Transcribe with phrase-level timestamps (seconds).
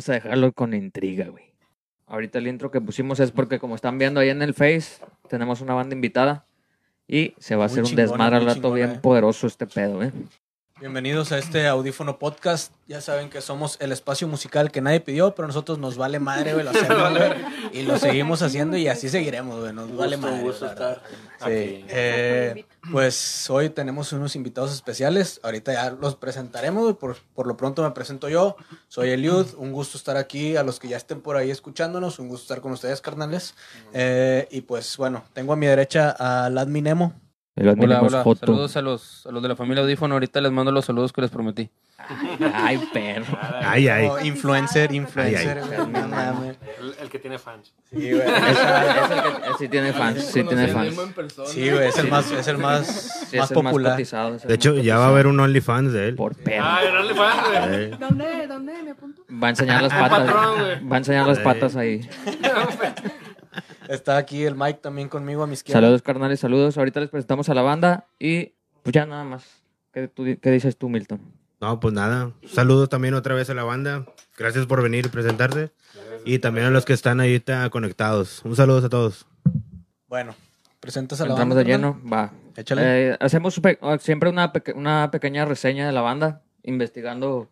[0.00, 1.52] Vamos a dejarlo con intriga, güey.
[2.06, 5.60] Ahorita el intro que pusimos es porque, como están viendo ahí en el Face, tenemos
[5.60, 6.46] una banda invitada.
[7.06, 8.98] Y se va a Muy hacer un chingona, desmadre al rato chingona, bien eh.
[9.02, 10.10] poderoso este pedo, ¿eh?
[10.80, 12.72] Bienvenidos a este audífono podcast.
[12.88, 16.54] Ya saben que somos el espacio musical que nadie pidió, pero nosotros nos vale madre,
[16.54, 17.32] güey, lo hacemos, güey.
[17.74, 19.74] Y lo seguimos haciendo y así seguiremos, güey.
[19.74, 20.40] Nos vale madre.
[20.42, 21.02] gusto estar
[21.38, 21.44] Sí.
[21.44, 21.84] aquí.
[21.88, 25.38] Eh, pues hoy tenemos unos invitados especiales.
[25.42, 26.82] Ahorita ya los presentaremos.
[26.84, 26.94] güey.
[26.94, 28.56] Por, por lo pronto me presento yo.
[28.88, 29.48] Soy Eliud.
[29.58, 30.56] Un gusto estar aquí.
[30.56, 33.54] A los que ya estén por ahí escuchándonos, un gusto estar con ustedes, carnales.
[33.92, 37.12] Eh, y pues bueno, tengo a mi derecha al admin Emo.
[37.12, 37.29] Y los
[37.60, 38.22] Hola, hola.
[38.24, 38.46] foto.
[38.46, 40.14] Saludos a los, a los de la familia Audífono.
[40.14, 41.68] Ahorita les mando los saludos que les prometí.
[42.54, 43.38] Ay, perro.
[43.62, 44.08] Ay, ay.
[44.10, 45.58] Oh, influencer, influencer.
[45.62, 46.56] Ay.
[46.80, 47.74] El, el que tiene fans.
[47.90, 48.22] Sí, güey.
[48.26, 50.94] Es el que sí tiene fans, sí tiene fans.
[51.46, 53.92] Sí, güey, es el más, es el más, Sí, más es el más popular.
[53.92, 54.34] cotizado.
[54.36, 56.14] es el De hecho, más ya va a haber un OnlyFans de él.
[56.16, 56.64] Por perro.
[56.66, 57.84] Ah, ganarle fans, güey.
[57.84, 59.22] Eh, ¿Dónde, dónde me apunto?
[59.30, 60.20] Va a enseñar las patas.
[60.20, 60.90] patrón.
[60.90, 62.08] Va a enseñar las patas ahí.
[63.88, 65.80] Está aquí el Mike también conmigo a mi izquierda.
[65.80, 66.76] Saludos, carnales, saludos.
[66.78, 69.44] Ahorita les presentamos a la banda y pues ya nada más.
[69.92, 71.20] ¿Qué, tú- qué dices tú, Milton?
[71.60, 72.32] No, pues nada.
[72.46, 74.06] Saludos también otra vez a la banda.
[74.38, 75.72] Gracias por venir y presentarse.
[76.24, 78.42] Y también a los que están ahorita conectados.
[78.44, 79.26] Un saludo a todos.
[80.08, 80.34] Bueno,
[80.80, 81.64] presentas a la Entramos banda.
[81.64, 82.32] de lleno, va.
[82.56, 83.10] Échale.
[83.10, 87.50] Eh, hacemos pe- siempre una, peque- una pequeña reseña de la banda, investigando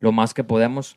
[0.00, 0.96] lo más que podemos,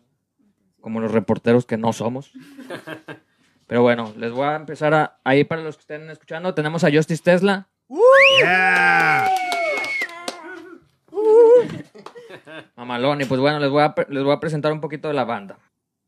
[0.82, 2.32] como los reporteros que no somos.
[3.68, 5.20] Pero bueno, les voy a empezar a...
[5.24, 7.68] Ahí para los que estén escuchando, tenemos a Justice Tesla.
[8.40, 9.30] ¡Yeah!
[12.76, 15.24] Mamalón, y pues bueno, les voy, a, les voy a presentar un poquito de la
[15.24, 15.58] banda.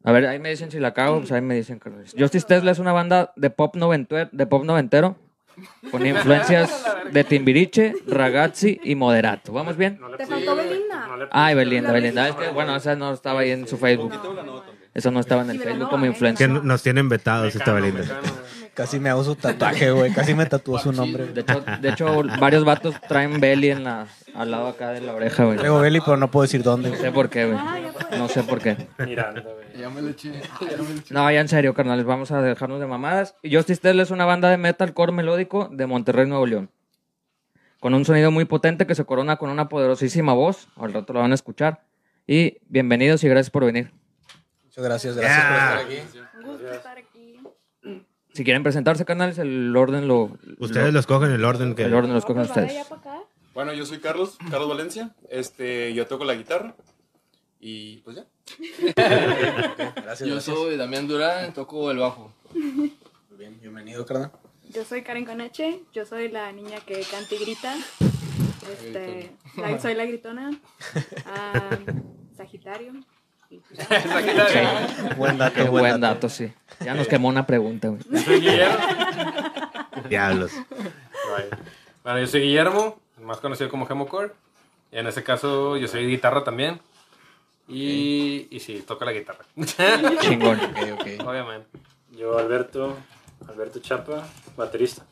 [0.04, 2.72] A ver, ahí me dicen si la cago, pues ahí me dicen que Justice Tesla
[2.72, 5.16] es una banda de pop, noventero, de pop noventero,
[5.90, 9.52] con influencias de Timbiriche, Ragazzi y Moderato.
[9.52, 9.98] ¿Vamos bien?
[10.00, 11.08] No le Te faltó Belinda.
[11.08, 12.30] no Ay, Belinda, Belinda.
[12.30, 14.14] Es que, bueno, esa no estaba ahí en su Facebook.
[14.96, 16.04] Eso no estaba en el Facebook no, como.
[16.04, 16.50] Que influencer.
[16.50, 18.04] nos tienen vetados esta Belinda.
[18.74, 20.14] Casi me hago su tatuaje, güey.
[20.14, 21.28] Casi me tatuó su nombre.
[21.28, 25.14] De hecho, de hecho, varios vatos traen belly en la, al lado acá de la
[25.14, 25.58] oreja, güey.
[25.58, 26.90] Traigo Belly, pero no puedo decir dónde.
[26.90, 27.58] No sé por qué, güey.
[27.58, 27.80] Ah.
[28.18, 28.76] No sé por qué.
[29.00, 29.82] Miranda, güey.
[29.82, 30.32] Ya me lo eché.
[30.62, 31.14] Ya me lo eché.
[31.14, 33.36] No, ya en serio, carnales, vamos a dejarnos de mamadas.
[33.44, 36.70] Y Justice Tesla es una banda de metalcore melódico de Monterrey, Nuevo León.
[37.80, 40.68] Con un sonido muy potente que se corona con una poderosísima voz.
[40.78, 41.84] Al rato lo van a escuchar.
[42.28, 43.92] Y bienvenidos y gracias por venir.
[44.78, 46.18] Muchas gracias, gracias por estar aquí.
[46.38, 47.40] Un gusto estar aquí.
[48.34, 50.38] Si quieren presentarse, canales, el orden lo...
[50.60, 51.84] Ustedes lo- los cogen el orden que...
[51.84, 52.86] El orden lo No, escogen pues, ustedes.
[53.54, 55.16] Bueno, yo soy Carlos, Carlos Valencia.
[55.30, 56.76] Este, yo toco la guitarra.
[57.62, 58.26] Y pues ya.
[58.96, 60.44] Gracias, Yo gracias.
[60.58, 62.34] soy Damián Durán, toco el bajo.
[62.54, 62.92] Muy
[63.38, 64.32] bien, bienvenido, carnal.
[64.74, 65.80] Yo soy Karen Coneche.
[65.94, 67.76] Yo soy la niña que canta y grita.
[68.74, 70.52] Este, la- soy la gritona.
[71.26, 71.70] Ah,
[72.36, 72.92] Sagitario.
[73.72, 75.16] Ya.
[75.18, 76.52] Buen dato, Qué buen dato, sí.
[76.80, 78.02] Ya nos quemó una pregunta, güey.
[78.10, 78.78] Yo soy Guillermo.
[80.10, 80.52] Diablos.
[80.52, 81.54] Right.
[82.04, 84.32] Bueno, yo soy Guillermo, más conocido como Gemocore.
[84.92, 86.80] Y en este caso, yo soy guitarra también.
[87.68, 89.46] Y, y sí, toco la guitarra.
[90.22, 90.60] Chingón.
[90.60, 91.28] Ok, ok.
[91.28, 91.68] Obviamente.
[92.12, 92.96] Yo, Alberto,
[93.48, 95.04] Alberto Chapa, baterista.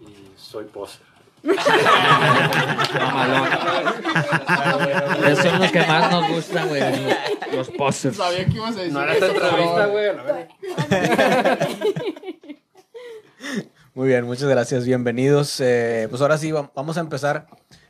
[0.00, 1.06] Y soy poser.
[5.26, 6.82] Esos son los que más nos gustan, güey.
[7.52, 8.16] Los, posters.
[8.16, 10.10] Sabía que ibas a decir No era esta entrevista, güey.
[13.94, 15.60] Muy bien, muchas gracias, bienvenidos.
[15.60, 17.46] Eh, pues ahora sí, va- vamos a empezar.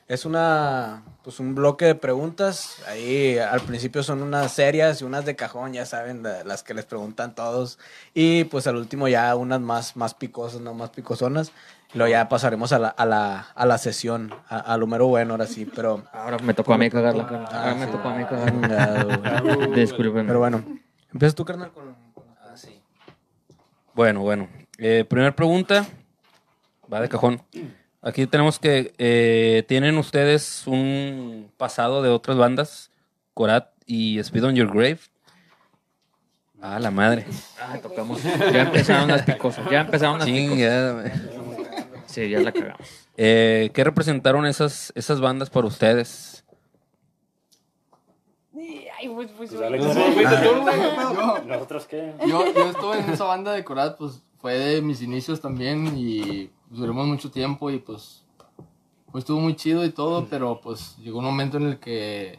[0.09, 2.77] Es una, pues un bloque de preguntas.
[2.89, 6.75] Ahí al principio son unas serias y unas de cajón, ya saben, de las que
[6.75, 7.79] les preguntan todos.
[8.15, 11.53] Y pues al último ya unas más, más picosas, no más picosonas.
[11.95, 15.35] Luego ya pasaremos a la, a la, a la sesión, a, a lo mero bueno
[15.35, 16.05] ahora sí, pero...
[16.13, 17.27] Ahora me tocó a mí cagarla.
[17.27, 17.49] carnal.
[17.53, 17.93] Ahora me sí.
[17.93, 19.67] tocó a mí cagarla.
[19.75, 20.25] Discúlpenme.
[20.27, 20.65] Pero bueno,
[21.13, 21.97] empiezas tú, carnal, con...
[23.95, 24.49] Bueno, bueno.
[24.79, 25.85] Eh, primera pregunta.
[26.93, 27.43] Va de cajón.
[28.03, 28.95] Aquí tenemos que...
[28.99, 32.91] eh, ¿Tienen ustedes un pasado de otras bandas?
[33.35, 35.01] Corat y Speed on Your Grave.
[36.63, 37.27] Ah, la madre.
[37.61, 38.23] Ah, tocamos.
[38.23, 39.69] Ya empezaron las picosas.
[39.71, 41.40] Ya empezaron las picosas.
[42.11, 43.07] Sí, ya la cagamos.
[43.23, 46.43] Eh, ¿Qué representaron esas, esas bandas para ustedes?
[48.55, 51.47] Ay, pues, pues, Pues, Alex, pues.
[51.47, 52.15] ¿Nosotros qué?
[52.27, 56.51] yo, yo estuve en esa banda de Corat, pues fue de mis inicios también y
[56.69, 58.25] pues, duramos mucho tiempo y pues,
[59.13, 62.39] pues estuvo muy chido y todo, pero pues llegó un momento en el que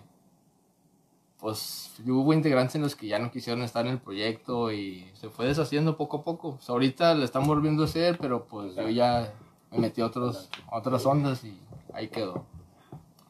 [1.40, 5.30] pues hubo integrantes en los que ya no quisieron estar en el proyecto y se
[5.30, 6.56] fue deshaciendo poco a poco.
[6.56, 9.34] Pues, ahorita le están volviendo a hacer, pero pues yo ya
[9.72, 11.58] me metí a, otros, otras ondas y
[11.94, 12.46] ahí quedó.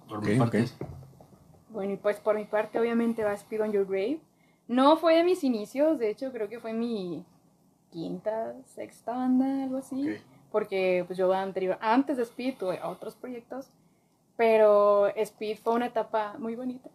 [0.07, 0.67] Por mi Ok, parte, ok.
[0.67, 0.75] sí.
[1.69, 4.19] Bueno, y pues por mi parte, obviamente va Speed on Your Grave.
[4.67, 7.25] No fue de mis inicios, de hecho creo que fue mi
[7.91, 10.09] quinta, sexta banda, algo así.
[10.09, 10.21] Ok.
[10.51, 13.69] Porque pues yo anterior, antes de Speed tuve otros proyectos,
[14.35, 16.89] pero Speed fue una etapa muy bonita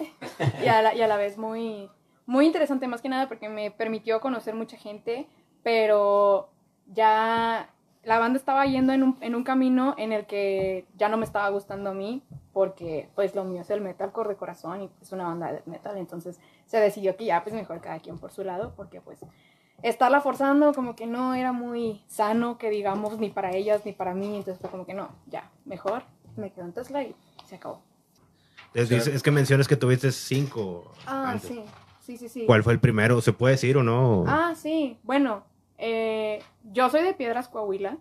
[0.64, 1.88] y, a la, y a la vez muy,
[2.24, 5.28] muy interesante, más que nada porque me permitió conocer mucha gente,
[5.62, 6.48] pero
[6.92, 7.70] ya
[8.06, 11.24] la banda estaba yendo en un, en un camino en el que ya no me
[11.24, 12.22] estaba gustando a mí,
[12.52, 15.98] porque pues lo mío es el metalcore de corazón y es una banda de metal,
[15.98, 19.18] entonces se decidió que ya pues mejor cada quien por su lado, porque pues
[19.82, 24.14] estarla forzando como que no era muy sano, que digamos, ni para ellas ni para
[24.14, 26.04] mí, entonces fue como que no, ya, mejor
[26.36, 27.12] me quedo en Tesla y
[27.44, 27.82] se acabó.
[28.72, 30.92] Es, que mencionas que tuviste cinco.
[31.06, 31.48] Ah, antes.
[31.48, 31.64] sí,
[32.02, 32.44] sí, sí, sí.
[32.46, 33.20] ¿Cuál fue el primero?
[33.20, 34.24] ¿Se puede decir o no?
[34.28, 35.42] Ah, sí, bueno,
[35.78, 36.42] eh,
[36.72, 37.98] yo soy de Piedras Coahuila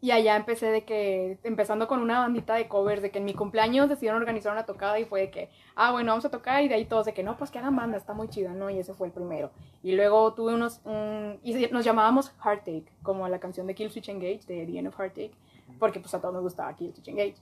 [0.00, 3.32] y allá empecé de que, empezando con una bandita de covers, de que en mi
[3.32, 6.68] cumpleaños decidieron organizar una tocada y fue de que, ah, bueno, vamos a tocar y
[6.68, 8.68] de ahí todos de que, no, pues que hagan banda, está muy chido, ¿no?
[8.68, 9.50] Y ese fue el primero.
[9.82, 14.10] Y luego tuve unos, un- y nos llamábamos Heartache, como la canción de Kill Switch
[14.10, 15.30] Engage, de The End of Heartache,
[15.78, 17.36] porque pues a todos nos gustaba Kill Switch Engage.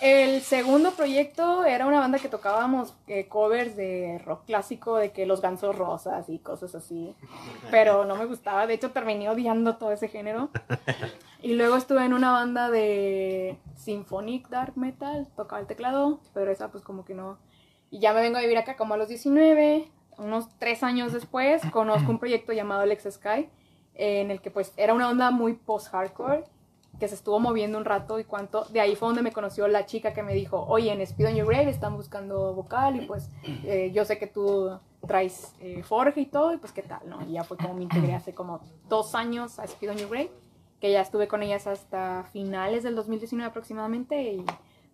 [0.00, 5.24] El segundo proyecto era una banda que tocábamos eh, covers de rock clásico, de que
[5.24, 7.14] los gansos rosas y cosas así.
[7.70, 10.50] Pero no me gustaba, de hecho terminé odiando todo ese género.
[11.42, 16.72] Y luego estuve en una banda de symphonic dark metal, tocaba el teclado, pero esa
[16.72, 17.38] pues como que no.
[17.88, 19.88] Y ya me vengo a vivir acá como a los 19,
[20.18, 23.48] unos tres años después, conozco un proyecto llamado Alex Sky,
[23.94, 26.42] en el que pues era una onda muy post-hardcore
[26.98, 29.86] que se estuvo moviendo un rato y cuánto, de ahí fue donde me conoció la
[29.86, 33.30] chica que me dijo, oye, en Speed on Your Grave están buscando vocal y pues
[33.64, 37.22] eh, yo sé que tú traes eh, Forge y todo y pues qué tal, ¿no?
[37.28, 40.30] Y ya fue como me integré hace como dos años a Speed on Your Grave,
[40.80, 44.44] que ya estuve con ellas hasta finales del 2019 aproximadamente, y,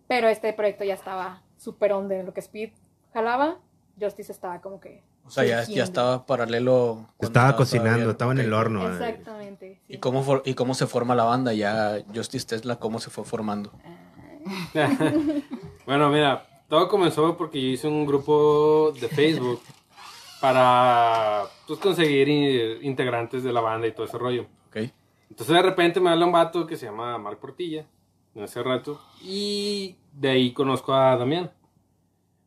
[0.07, 2.71] pero este proyecto ya estaba súper on lo que Speed
[3.13, 3.59] jalaba,
[3.99, 5.03] Justice estaba como que...
[5.25, 7.07] O sea, ya, ya estaba paralelo.
[7.19, 8.83] Estaba todavía- cocinando, estaba en el horno.
[8.87, 8.91] eh.
[8.91, 9.81] Exactamente.
[9.87, 9.93] sí.
[9.95, 11.53] ¿Y cómo, for- ¿Y cómo se forma la banda?
[11.53, 13.71] Ya Justice Tesla, ¿cómo se fue formando?
[15.85, 19.61] Bueno, mira, todo comenzó porque yo hice un grupo de Facebook
[20.41, 22.29] para pues, conseguir
[22.83, 24.45] integrantes de la banda y todo ese rollo.
[24.67, 24.77] ¿Ok?
[25.29, 27.85] Entonces de repente me habla un vato que se llama Mark Portilla,
[28.35, 31.51] en ese rato, y de ahí conozco a Damián.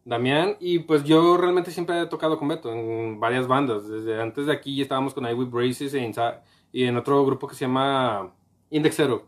[0.07, 3.89] Damián, y pues yo realmente siempre he tocado con Beto en varias bandas.
[3.89, 7.27] Desde antes de aquí ya estábamos con I With Braces e Insa- y en otro
[7.27, 8.33] grupo que se llama
[8.71, 9.27] Index Zero.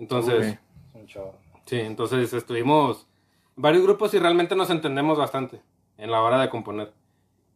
[0.00, 0.58] Entonces.
[1.66, 3.06] Sí, entonces estuvimos
[3.56, 5.62] en varios grupos y realmente nos entendemos bastante
[5.96, 6.92] en la hora de componer.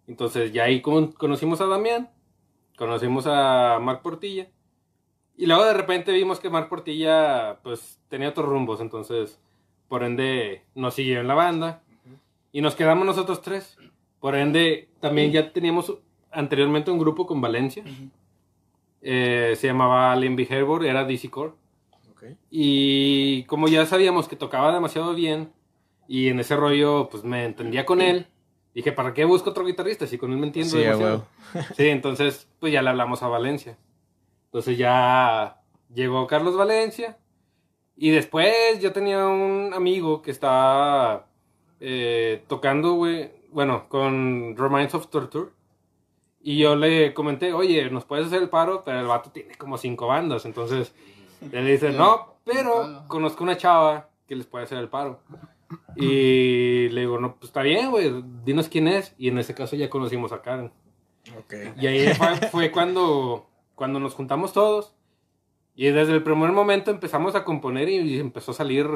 [0.07, 2.09] Entonces ya ahí con- conocimos a Damián,
[2.79, 4.47] conocimos a Mark Portilla
[5.37, 9.41] y luego de repente vimos que Mark Portilla pues tenía otros rumbos, entonces
[9.89, 11.83] por ende nos siguió en la banda
[12.55, 13.77] y nos quedamos nosotros tres.
[14.21, 15.93] Por ende también ya teníamos
[16.31, 17.83] anteriormente un grupo con Valencia,
[19.03, 21.53] Eh, se llamaba Alien Behavior, era DC Core.
[22.13, 22.23] Ok.
[22.51, 25.53] Y como ya sabíamos que tocaba demasiado bien
[26.07, 28.29] y en ese rollo pues me entendía con él,
[28.73, 31.27] dije, ¿para qué busco otro guitarrista si con él me entiendo Sí, demasiado?
[31.77, 33.77] Sí, entonces pues ya le hablamos a Valencia.
[34.45, 35.61] Entonces ya
[35.93, 37.19] llegó Carlos Valencia
[37.97, 41.27] y después yo tenía un amigo que estaba
[41.87, 45.51] eh, tocando, güey, bueno, con Remains of Torture.
[46.41, 48.85] Y yo le comenté, oye, ¿nos puedes hacer el paro?
[48.85, 50.95] Pero el vato tiene como cinco bandas, entonces
[51.53, 55.21] él dice, no, pero conozco una chava que les puede hacer el paro.
[55.97, 58.11] Y le digo, no, pues está bien, güey,
[58.45, 59.15] dinos quién es.
[59.19, 60.73] Y en ese caso ya conocimos a Karen.
[61.39, 61.55] Ok.
[61.79, 64.95] Y ahí fue, fue cuando, cuando nos juntamos todos.
[65.75, 68.87] Y desde el primer momento empezamos a componer y empezó a salir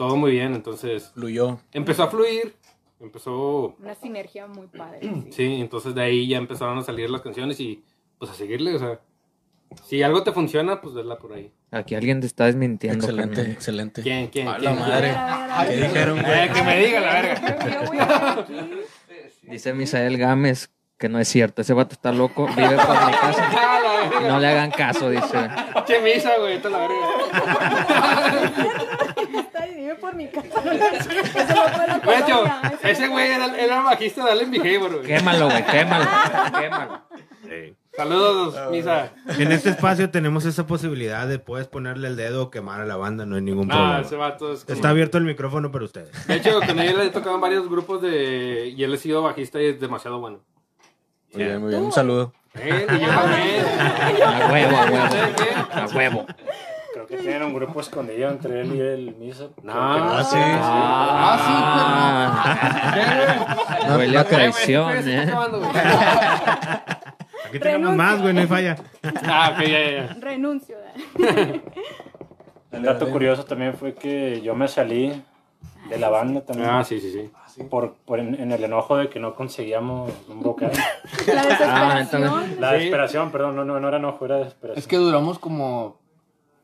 [0.00, 0.54] todo muy bien.
[0.54, 1.60] Entonces Fluyó.
[1.72, 2.54] empezó a fluir,
[3.00, 3.76] empezó...
[3.78, 5.00] Una sinergia muy padre.
[5.02, 5.26] sí.
[5.30, 7.84] Sí, entonces de ahí ya empezaron a salir las canciones y
[8.18, 8.98] pues a seguirle, o sea...
[9.84, 11.52] Si algo te funciona, pues verla por ahí.
[11.70, 13.04] Aquí alguien te está desmintiendo.
[13.04, 14.02] Excelente, excelente.
[14.02, 14.74] ¿Quién, quién, A quién?
[14.74, 15.10] la madre.
[15.68, 18.46] Eh, que me diga la verga.
[19.42, 21.62] Dice Misael Gámez que no es cierto.
[21.62, 23.48] Ese vato está loco, vive por mi casa.
[24.12, 24.20] Ah.
[24.26, 25.48] No le hagan caso, dice.
[25.86, 26.96] Che misa, güey, esta la verga.
[29.38, 30.48] Está ahí, vive por mi casa.
[32.82, 35.06] Ese güey era, era el bajista de Allen Behavior, güey.
[35.06, 36.04] Quémalo, güey, quémalo.
[36.60, 37.00] Quémalo.
[37.44, 37.74] Sí.
[37.96, 39.12] Saludos, misa.
[39.38, 42.96] En este espacio tenemos esa posibilidad de puedes ponerle el dedo o quemar a la
[42.96, 44.00] banda, no hay ningún Ah, problema.
[44.00, 46.26] ese vato es como- Está abierto el micrófono para ustedes.
[46.26, 48.72] De hecho, con él he tocado en varios grupos de...
[48.76, 50.40] Y él ha sido bajista y es demasiado bueno.
[51.34, 51.82] Muy bien, muy bien.
[51.82, 52.32] Un saludo.
[52.54, 53.64] Eh, y yo también.
[54.24, 55.04] A huevo, a huevo.
[55.72, 56.26] A huevo.
[57.08, 59.52] Que tienen un grupo escondido entre él y el Miso.
[59.64, 60.36] No, Ah, sí.
[63.84, 65.32] Ah, Huele a traición, Eh.
[67.48, 68.76] Aquí tenemos más, güey, no hay falla.
[69.24, 70.16] Ah, ok, ya, ya.
[70.20, 70.76] Renuncio.
[72.70, 75.20] El dato curioso también fue que yo me salí
[75.90, 76.68] de la banda también.
[76.70, 77.62] Ah, sí, sí, sí.
[77.64, 80.70] Por, por en, en el enojo de que no conseguíamos un vocal.
[81.26, 82.60] La Ah, desesperación.
[82.60, 84.78] La desesperación, perdón, no, no, no era enojo, era desesperación.
[84.78, 85.99] Es que duramos como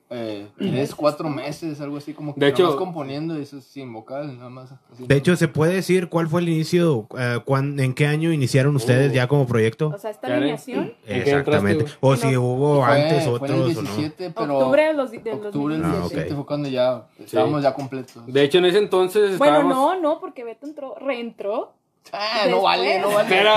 [0.08, 3.60] eh, tres, cuatro meses, algo así, como que De hecho- nada más componiendo y eso
[3.60, 4.70] sin vocal, nada más.
[4.92, 5.04] así.
[5.06, 7.08] De hecho, ¿se puede decir cuál fue el inicio?
[7.44, 9.88] cuán- ¿En qué año iniciaron ustedes ya como proyecto?
[9.88, 10.92] O sea, esta alineación.
[11.06, 11.86] ¿En qué Exactamente.
[12.00, 13.96] O si hubo fue, antes fue en el otros o no.
[13.96, 15.86] 17, pero Octubre del, dos- del octubre del 2017.
[15.86, 16.08] Ah.
[16.08, 18.26] 17 fue cuando ya estábamos ya completos.
[18.26, 19.76] De hecho, en ese entonces Bueno, estábamos...
[19.76, 21.72] no, no, porque Beto entró, reentró.
[22.12, 23.28] Ah, no vale, no vale.
[23.28, 23.50] Pero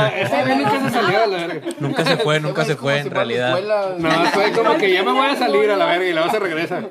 [0.55, 1.67] nunca se salió a la verga.
[1.79, 3.59] Nunca se fue, nunca se fue en realidad.
[3.97, 6.39] No, fue como que ya me voy a salir a la verga y luego se
[6.39, 6.83] regresa.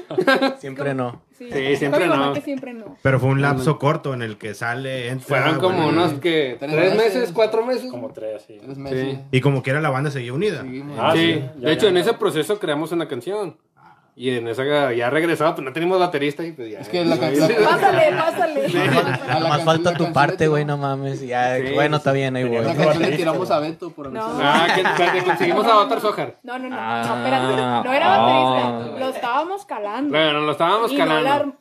[0.58, 1.22] Siempre no.
[1.36, 2.32] Sí, Sí, siempre no.
[2.34, 2.96] que siempre no.
[3.02, 5.26] Pero fue un lapso corto en el que sale, entra.
[5.26, 7.90] Fueron como bueno, unos que Tres meses, cuatro meses.
[7.90, 8.60] Como tres, sí.
[8.64, 9.18] Tres meses.
[9.32, 10.64] Y como quiera la banda seguía unida.
[10.98, 13.56] Ah, sí, de hecho en ese proceso creamos una canción.
[14.14, 16.80] Y en esa ya regresaba, pues no teníamos baterista y pues ya.
[16.80, 17.20] Es que la Sí.
[17.20, 18.66] canción- Pásale, pásale.
[18.66, 21.26] A la Nomás canción- falta tu parte, le güey, no mames.
[21.26, 22.58] Ya, Sí, bueno, sí, está bien, ahí voy.
[22.62, 24.38] La canción le tiramos a Beto por No.
[24.42, 24.82] Ah, que,
[25.18, 26.36] que conseguimos a Otter Sojar.
[26.42, 26.76] No, no, no.
[26.78, 27.88] Ah, no, espérate.
[27.88, 28.68] No era baterista.
[28.94, 28.98] oh.
[28.98, 30.10] Lo estábamos calando.
[30.10, 31.54] Bueno, lo estábamos Y no calando.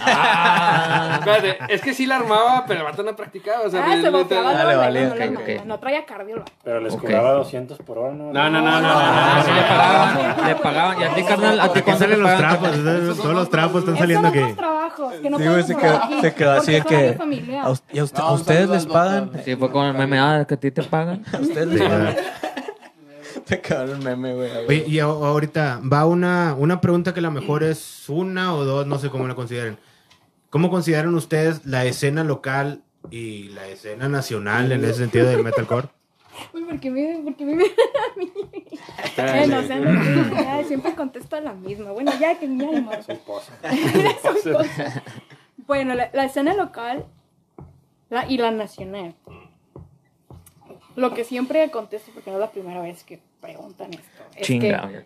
[0.00, 3.60] Ah, espérate, es que sí la armaba, pero el vato no practicaba.
[3.66, 5.64] O sea, Ah, se realmente- bofeaba Dale, valía, no, la ok, armaba, ok.
[5.66, 6.44] no traía cardio.
[6.64, 7.00] Pero les Ok.
[7.02, 8.32] cobraba 200 por hora, ¿no?
[8.32, 11.00] No, no, no, no, no, no, le pagaban, le pagaban.
[11.00, 12.70] Y a ti, carnal, a ti te salen los trapos,
[13.16, 14.46] todos los trapos están saliendo son aquí.
[14.48, 16.94] los trabajos que no podemos se quedó, se así de que.
[16.96, 17.66] horario familiar.
[17.66, 19.30] ¿A, us- y a usted- No, a un ustedes les pagan?
[19.44, 21.24] Sí, fue con el meme, ah, que a ti te pagan.
[21.32, 22.16] ¿A ustedes les pagan?
[23.46, 24.50] Te el meme, güey.
[24.68, 28.64] Oye, y a- ahorita va una, una pregunta que a lo mejor es una o
[28.64, 29.78] dos, no sé cómo la consideren.
[30.50, 35.88] ¿Cómo consideran ustedes la escena local y la escena nacional en ese sentido del metalcore?
[36.54, 37.70] Uy, ¿por qué me, por qué me miran
[38.14, 38.32] a mí?
[39.48, 41.92] No sean así, ya, siempre contesto la misma.
[41.92, 43.02] Bueno, ya que ya ni.
[43.02, 45.02] Su esposa.
[45.66, 47.06] Bueno, la, la escena local
[48.10, 49.14] la- y la nacional.
[50.96, 54.42] Lo que siempre contesto, porque no es la primera vez que preguntan esto, es que
[54.44, 55.04] Chinga.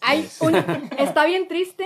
[0.00, 0.54] hay un,
[0.98, 1.84] está bien triste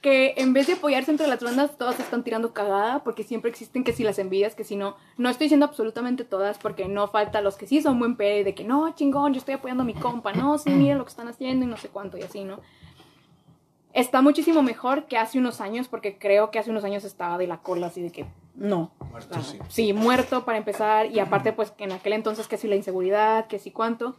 [0.00, 3.50] que en vez de apoyarse entre las bandas, todas se están tirando cagada, porque siempre
[3.52, 7.06] existen que si las envidias, que si no, no estoy diciendo absolutamente todas, porque no
[7.06, 9.86] falta los que sí son buen pedo, de que no, chingón, yo estoy apoyando a
[9.86, 12.42] mi compa, no, sí, miren lo que están haciendo y no sé cuánto y así,
[12.42, 12.58] ¿no?
[13.92, 17.46] Está muchísimo mejor que hace unos años, porque creo que hace unos años estaba de
[17.46, 18.26] la cola, así de que
[18.56, 18.90] no.
[19.10, 19.58] Muerto, Ah, sí.
[19.68, 23.46] Sí, muerto para empezar, y aparte, pues que en aquel entonces que si la inseguridad,
[23.46, 24.16] que si cuánto.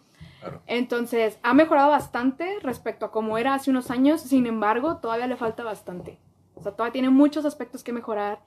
[0.68, 5.38] Entonces, ha mejorado bastante respecto a cómo era hace unos años, sin embargo, todavía le
[5.38, 6.20] falta bastante.
[6.56, 8.40] O sea, todavía tiene muchos aspectos que mejorar.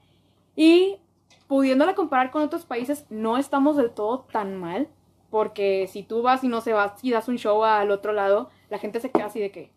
[0.55, 0.99] Y
[1.47, 4.89] pudiéndola comparar con otros países, no estamos del todo tan mal,
[5.29, 8.49] porque si tú vas y no se vas y das un show al otro lado,
[8.69, 9.71] la gente se queda así de que,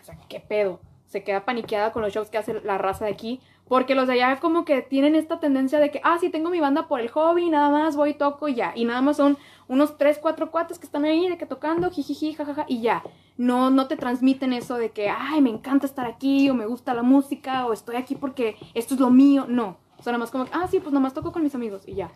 [0.00, 0.80] o sea, ¿qué pedo?
[1.06, 4.14] Se queda paniqueada con los shows que hace la raza de aquí, porque los de
[4.14, 7.08] allá como que tienen esta tendencia de que, ah, sí, tengo mi banda por el
[7.08, 8.72] hobby, nada más voy, toco y ya.
[8.76, 9.36] Y nada más son
[9.68, 13.02] unos tres, cuatro cuates que están ahí de que tocando, jijiji, jajaja, y ya.
[13.36, 16.94] No, no te transmiten eso de que, ay, me encanta estar aquí, o me gusta
[16.94, 19.46] la música, o estoy aquí porque esto es lo mío.
[19.48, 19.78] No.
[19.98, 21.94] O sea, nada más como, ah, sí, pues nada más toco con mis amigos y
[21.94, 22.10] ya.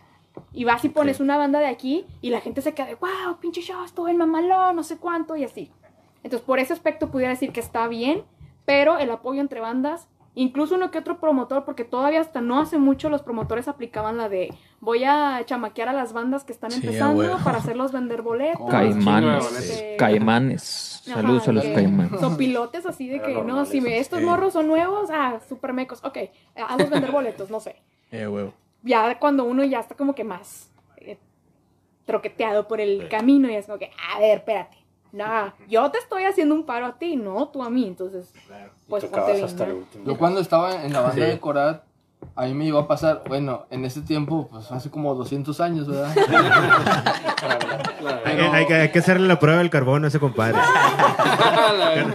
[0.53, 3.37] Y vas y pones una banda de aquí y la gente se queda de, wow,
[3.41, 5.69] pinche show, estuvo en mamalón, no sé cuánto, y así.
[6.23, 8.23] Entonces, por ese aspecto pudiera decir que está bien,
[8.63, 12.77] pero el apoyo entre bandas, incluso uno que otro promotor, porque todavía hasta no hace
[12.77, 16.79] mucho los promotores aplicaban la de voy a chamaquear a las bandas que están Sí,
[16.81, 18.69] empezando para hacerlos vender boletos.
[18.69, 19.51] Caimanes.
[19.57, 21.03] este, Caimanes.
[21.07, 22.19] Ajá, Saludos a los que caimanes.
[22.19, 26.03] Son pilotes así de que, no, si me, estos morros son nuevos, ah, super mecos,
[26.03, 26.17] ok,
[26.55, 27.75] hazlos vender boletos, no sé.
[28.13, 28.51] Eh, güey.
[28.83, 31.17] Ya cuando uno ya está como que más eh,
[32.05, 34.80] troqueteado por el camino y es como que, a ver, espérate.
[35.11, 38.31] No, yo te estoy haciendo un paro a ti, no tú a mí, entonces,
[38.87, 39.75] pues ponte bien, hasta el ¿no?
[39.79, 40.05] último.
[40.05, 41.31] Yo cuando estaba en la banda Sí.
[41.31, 41.83] de Corat,
[42.35, 45.87] a mí me iba a pasar, bueno, en ese tiempo, pues hace como 200 años,
[45.87, 46.15] ¿verdad?
[48.25, 50.57] Hay, que- hay que, hay que hacerle la prueba del carbono a ese compadre.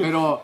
[0.00, 0.42] Pero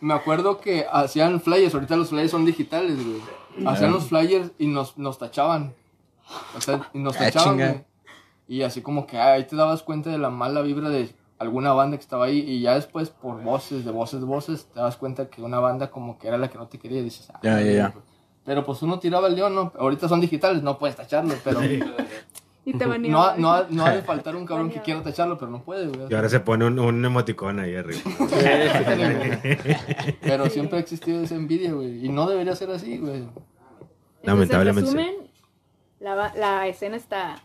[0.00, 3.20] me acuerdo que hacían flyers, ahorita los flyers son digitales, güey.
[3.66, 5.74] Hacían los flyers y nos, nos tachaban.
[6.56, 7.82] O sea, y nos Ah, tachaban, chinga.
[8.48, 11.72] Y así como que ah, ahí te dabas cuenta de la mala vibra de alguna
[11.74, 12.38] banda que estaba ahí.
[12.38, 16.18] Y ya después, por voces, de voces, voces, te das cuenta que una banda como
[16.18, 17.00] que era la que no te quería.
[17.00, 17.94] Y dices, ah, Ya, ya, ya.
[18.44, 19.72] Pero pues uno tiraba el león, ¿no?
[19.78, 21.60] Ahorita son digitales, no puedes tacharlo, pero...
[22.64, 23.10] Y te baneó.
[23.10, 26.08] No, no, no ha de faltar un cabrón que quiera tacharlo, pero no puede, güey.
[26.10, 28.00] Y ahora se pone un, un emoticón ahí arriba.
[30.20, 32.04] Pero siempre ha existido esa envidia, güey.
[32.04, 33.26] Y no debería ser así, güey.
[34.22, 35.30] Lamentablemente En resumen,
[36.00, 37.36] la, la escena está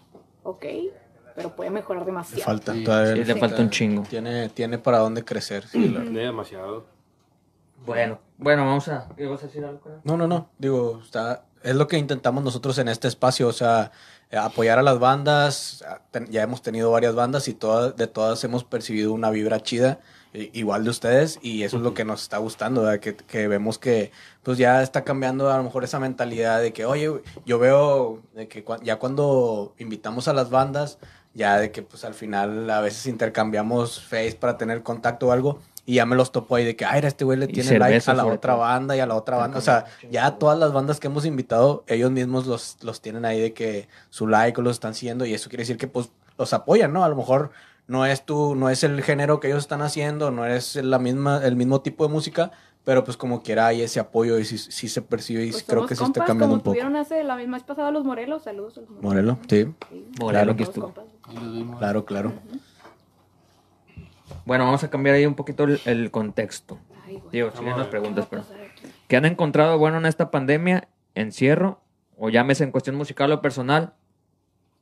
[0.44, 0.66] ok,
[1.36, 2.44] pero puede mejorar Le demasiado.
[2.44, 2.84] falta Sí.
[2.84, 3.14] todavía.
[3.16, 4.04] Sí, le falta un chingo.
[4.04, 5.66] Tiene, tiene para dónde crecer.
[5.68, 6.86] sí, la- Demasiado.
[7.86, 9.10] Bueno, bueno, vamos a.
[9.18, 9.82] ¿Qué vas a decir algo?
[10.04, 10.50] No, no, no.
[10.58, 13.92] Digo, está, es lo que intentamos nosotros en este espacio, o sea,
[14.30, 15.84] eh, apoyar a las bandas.
[16.30, 20.00] Ya hemos tenido varias bandas y todas, de todas hemos percibido una vibra chida,
[20.34, 22.90] igual de ustedes, y eso es lo que nos está gustando.
[23.00, 24.12] Que, que vemos que
[24.42, 28.48] pues ya está cambiando a lo mejor esa mentalidad de que, oye, yo veo de
[28.48, 30.98] que ya cuando invitamos a las bandas,
[31.34, 35.60] ya de que pues al final a veces intercambiamos face para tener contacto o algo.
[35.86, 38.14] Y ya me los topo ahí de que, ay, este güey le tiene like a
[38.14, 38.62] la otra todo.
[38.62, 39.58] banda y a la otra banda.
[39.58, 43.42] O sea, ya todas las bandas que hemos invitado, ellos mismos los, los tienen ahí
[43.42, 46.54] de que su like o los están siguiendo y eso quiere decir que pues los
[46.54, 47.04] apoyan, ¿no?
[47.04, 47.52] A lo mejor
[47.88, 51.42] no es tu, no es el género que ellos están haciendo, no es la misma,
[51.46, 52.52] el mismo tipo de música,
[52.84, 55.86] pero pues como quiera hay ese apoyo y sí, sí se percibe y Pues creo
[55.86, 56.72] que sí está cambiando como un poco.
[56.72, 58.44] tuvieron hace la misma vez pasada los Morelos.
[58.44, 59.04] Saludos a los Morelos.
[59.04, 60.94] Morelo, sí, Sí, Morelo somos que estuvo.
[61.78, 62.34] claro, claro.
[64.46, 66.80] Bueno, vamos a cambiar ahí un poquito el, el contexto.
[67.06, 67.32] Ay, güey.
[67.32, 68.44] Digo, siguen las ¿Qué preguntas, pero.
[69.08, 70.88] ¿Qué han encontrado bueno en esta pandemia?
[71.16, 71.80] Encierro,
[72.18, 73.94] o llámese en cuestión musical o personal,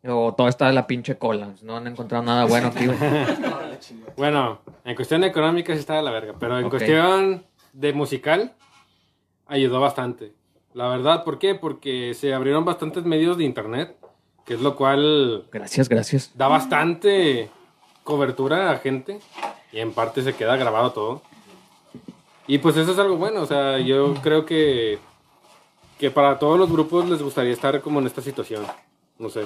[0.07, 1.49] o todo está de la pinche cola.
[1.61, 2.85] No han encontrado nada bueno aquí.
[2.85, 2.97] güey.
[4.15, 7.43] Bueno, en cuestión económica sí está de la verga, pero en cuestión
[7.73, 8.53] de musical
[9.47, 10.33] ayudó bastante.
[10.73, 11.55] La verdad, ¿por qué?
[11.55, 13.95] Porque se abrieron bastantes medios de internet,
[14.45, 16.31] que es lo cual Gracias, gracias.
[16.35, 17.49] da bastante
[18.03, 19.19] cobertura a gente
[19.71, 21.21] y en parte se queda grabado todo.
[22.45, 24.99] Y pues eso es algo bueno, o sea, yo creo que
[25.97, 28.63] que para todos los grupos les gustaría estar como en esta situación.
[29.19, 29.41] No sé.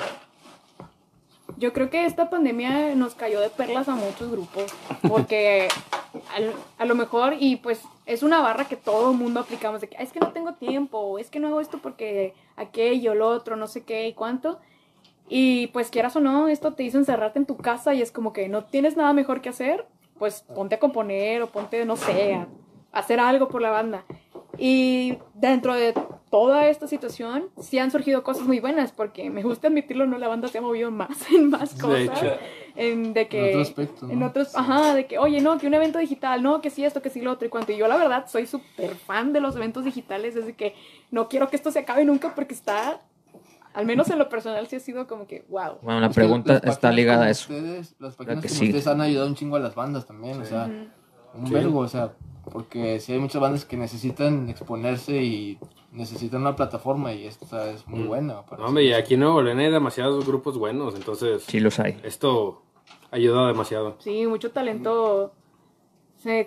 [1.57, 4.65] Yo creo que esta pandemia nos cayó de perlas a muchos grupos,
[5.07, 5.67] porque
[6.35, 9.87] al- a lo mejor, y pues es una barra que todo el mundo aplicamos, de
[9.89, 13.15] que "Ay, es que no tengo tiempo, o es que no hago esto porque aquello,
[13.15, 14.59] lo otro, no sé qué y cuánto.
[15.29, 18.31] Y pues quieras o no, esto te hizo encerrarte en tu casa y es como
[18.33, 19.87] que no tienes nada mejor que hacer,
[20.19, 22.47] pues ponte a componer o ponte, no sé, a
[22.91, 24.03] hacer algo por la banda.
[24.57, 25.93] Y dentro de
[26.35, 30.27] toda esta situación, sí han surgido cosas muy buenas, porque me gusta admitirlo, no, la
[30.27, 32.21] banda se ha movido más en más De cosas.
[32.23, 32.33] hecho.
[32.75, 33.39] En de que.
[33.39, 34.11] En otro aspecto, ¿no?
[34.11, 37.01] en otros- ajá, de que, oye, no, que un evento digital, no, que sí esto,
[37.01, 37.71] que sí lo otro y cuanto.
[37.71, 40.75] Y yo, la verdad, soy súper fan de los eventos digitales, desde que
[41.09, 42.99] no quiero que esto se acabe nunca, porque está,
[43.73, 45.77] al menos en lo personal, sí ha sido como que, wow.
[45.83, 47.53] Bueno, la Es que pregunta está ligada a eso.
[47.53, 48.65] Ustedes, las páginas que como sí.
[48.65, 50.69] ustedes han ayudado un chingo a las bandas también, o sea,
[51.33, 52.11] un vergo, o sea,
[52.51, 55.57] porque si hay muchas bandas que necesitan exponerse y
[55.91, 58.41] necesitan una plataforma y esta es muy buena.
[58.43, 58.99] para No, hombre, y eso.
[58.99, 61.99] aquí en Nuevo León hay demasiados grupos buenos, entonces Sí los hay.
[62.03, 62.61] esto
[63.11, 63.95] ayuda demasiado.
[63.99, 65.33] Sí, mucho talento,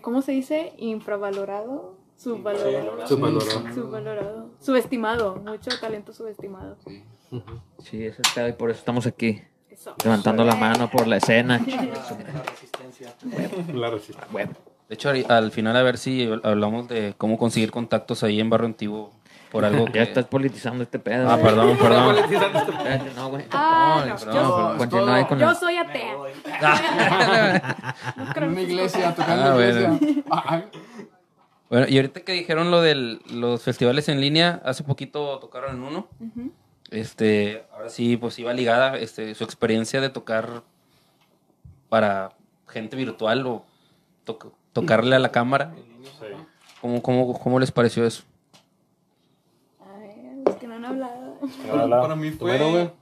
[0.03, 0.73] ¿cómo se dice?
[0.79, 3.07] Infravalorado, subvalorado.
[3.07, 3.75] Subvalorado.
[3.75, 4.51] Subvalorado.
[4.61, 6.77] Subestimado, mucho talento subestimado.
[6.87, 7.03] Sí.
[7.83, 9.41] Sí, ese es el pedo y por eso estamos aquí.
[9.71, 9.95] Eso.
[10.03, 11.59] Levantando la mano por la escena.
[13.75, 14.27] La resistencia.
[14.33, 14.53] Bueno,
[14.88, 18.48] De hecho, al- al final a ver si hablamos de cómo conseguir contactos ahí en
[18.51, 19.12] Barrio Antiguo
[19.53, 19.92] por algo que...
[19.98, 21.29] ya estás politizando este pedo.
[21.29, 21.44] Ah, güey.
[21.46, 22.16] perdón, perdón.
[22.16, 23.44] Espérate, no, güey.
[23.53, 24.79] Ah, no, perdón, yo, perdón.
[24.79, 26.16] Continúa ahí con yo soy atea.
[28.37, 29.94] En una iglesia, tocando Ah, en bueno.
[30.01, 30.24] iglesia.
[30.31, 30.62] Ah,
[31.68, 35.83] Bueno, y ahorita que dijeron lo de los festivales en línea, hace poquito tocaron en
[35.83, 36.09] uno.
[36.90, 40.62] Este, ahora sí, pues iba ligada este, su experiencia de tocar
[41.90, 42.33] para
[42.68, 43.64] gente virtual o
[44.81, 45.75] tocarle a la cámara.
[46.81, 48.23] ¿Cómo, cómo, ¿Cómo les pareció eso?
[49.81, 50.14] A ver,
[50.45, 51.38] los que no han hablado.
[52.01, 52.93] Para mí fue.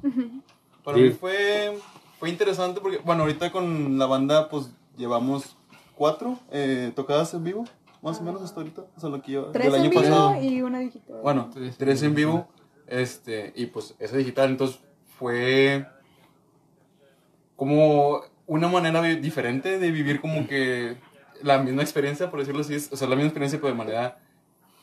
[0.85, 1.03] Para Sí.
[1.05, 1.79] mí fue.
[2.19, 5.57] Fue interesante porque, bueno, ahorita con la banda, pues llevamos
[5.95, 7.65] cuatro eh, tocadas en vivo,
[8.01, 8.85] más o menos hasta ahorita.
[8.97, 9.47] O sea, lo que yo.
[9.53, 10.43] Tres del en año vivo pasado.
[10.43, 11.17] y una digital.
[11.23, 11.77] Bueno, Tres.
[11.77, 12.49] tres en vivo.
[12.87, 14.79] Este, y pues esa digital, entonces
[15.19, 15.87] fue
[17.57, 20.97] como una manera diferente de vivir como que
[21.47, 24.19] la misma experiencia, por decirlo así, es- o sea, la misma experiencia pero de manera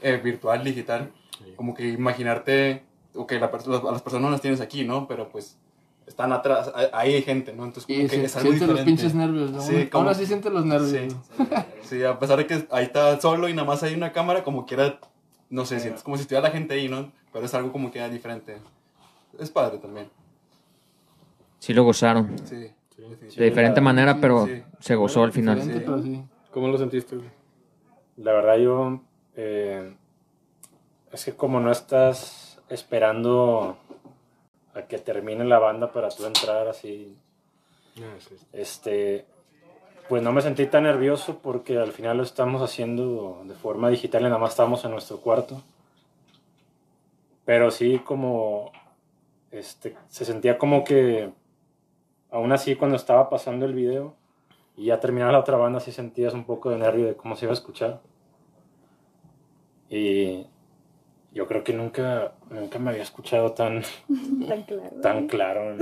[0.02, 1.12] eh, virtual, digital.
[1.56, 2.84] Como que imaginarte,
[3.16, 5.08] ok, la pers- las- a las personas no las tienes aquí, ¿no?
[5.08, 5.58] Pero pues
[6.06, 7.64] están atrás, ahí hay gente, ¿no?
[7.64, 9.02] Entonces como Y que se, es algo siente los diferente.
[9.02, 9.62] pinches nervios, ¿no?
[9.62, 10.92] Sí, Aún- como- Aún así siente los nervios.
[10.92, 11.46] Sí, ¿no?
[11.84, 14.66] sí, a pesar de que ahí está solo y nada más hay una cámara, como
[14.66, 15.00] quiera,
[15.50, 17.12] no sé, sientes como si estuviera la gente ahí, ¿no?
[17.32, 18.58] Pero es algo como que diferente.
[19.40, 20.10] Es padre también.
[21.60, 22.36] Sí lo gozaron.
[22.46, 22.70] Sí.
[23.38, 24.62] De diferente manera, pero Sí.
[24.80, 25.56] se gozó al final.
[25.56, 25.86] Diferente, Sí.
[25.90, 26.24] pero sí.
[26.54, 27.18] ¿Cómo lo sentiste?
[28.18, 29.02] La verdad yo...
[29.36, 29.96] eh,
[31.12, 33.78] es que como no estás esperando
[34.76, 37.16] a que termine la banda para tú entrar así.
[38.52, 39.26] Este,
[40.10, 44.22] pues no me sentí tan nervioso porque al final lo estamos haciendo de forma digital
[44.22, 45.62] y nada más estamos en nuestro cuarto.
[47.46, 48.72] Pero sí como,
[49.52, 51.32] este, se sentía como que,
[52.32, 54.16] aún así cuando estaba pasando el video
[54.76, 57.46] y ya terminaba la otra banda, sí sentías un poco de nervio de cómo se
[57.46, 58.02] iba a escuchar.
[59.90, 60.48] Y
[61.34, 63.84] yo creo que nunca, nunca me había escuchado tan,
[64.48, 65.02] Tan claro.
[65.02, 65.76] tan claro.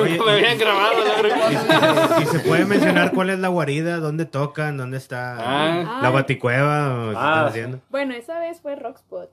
[0.00, 0.94] Oye, Me habían grabado.
[2.20, 3.98] ¿Y se puede mencionar cuál es la guarida?
[3.98, 4.76] ¿Dónde tocan?
[4.76, 6.00] ¿Dónde está Ah.
[6.02, 7.06] la baticueva?
[7.08, 7.48] ¿O qué Ah, están sí.
[7.50, 7.80] haciendo?
[7.90, 9.30] Bueno, esa vez fue Rockspot.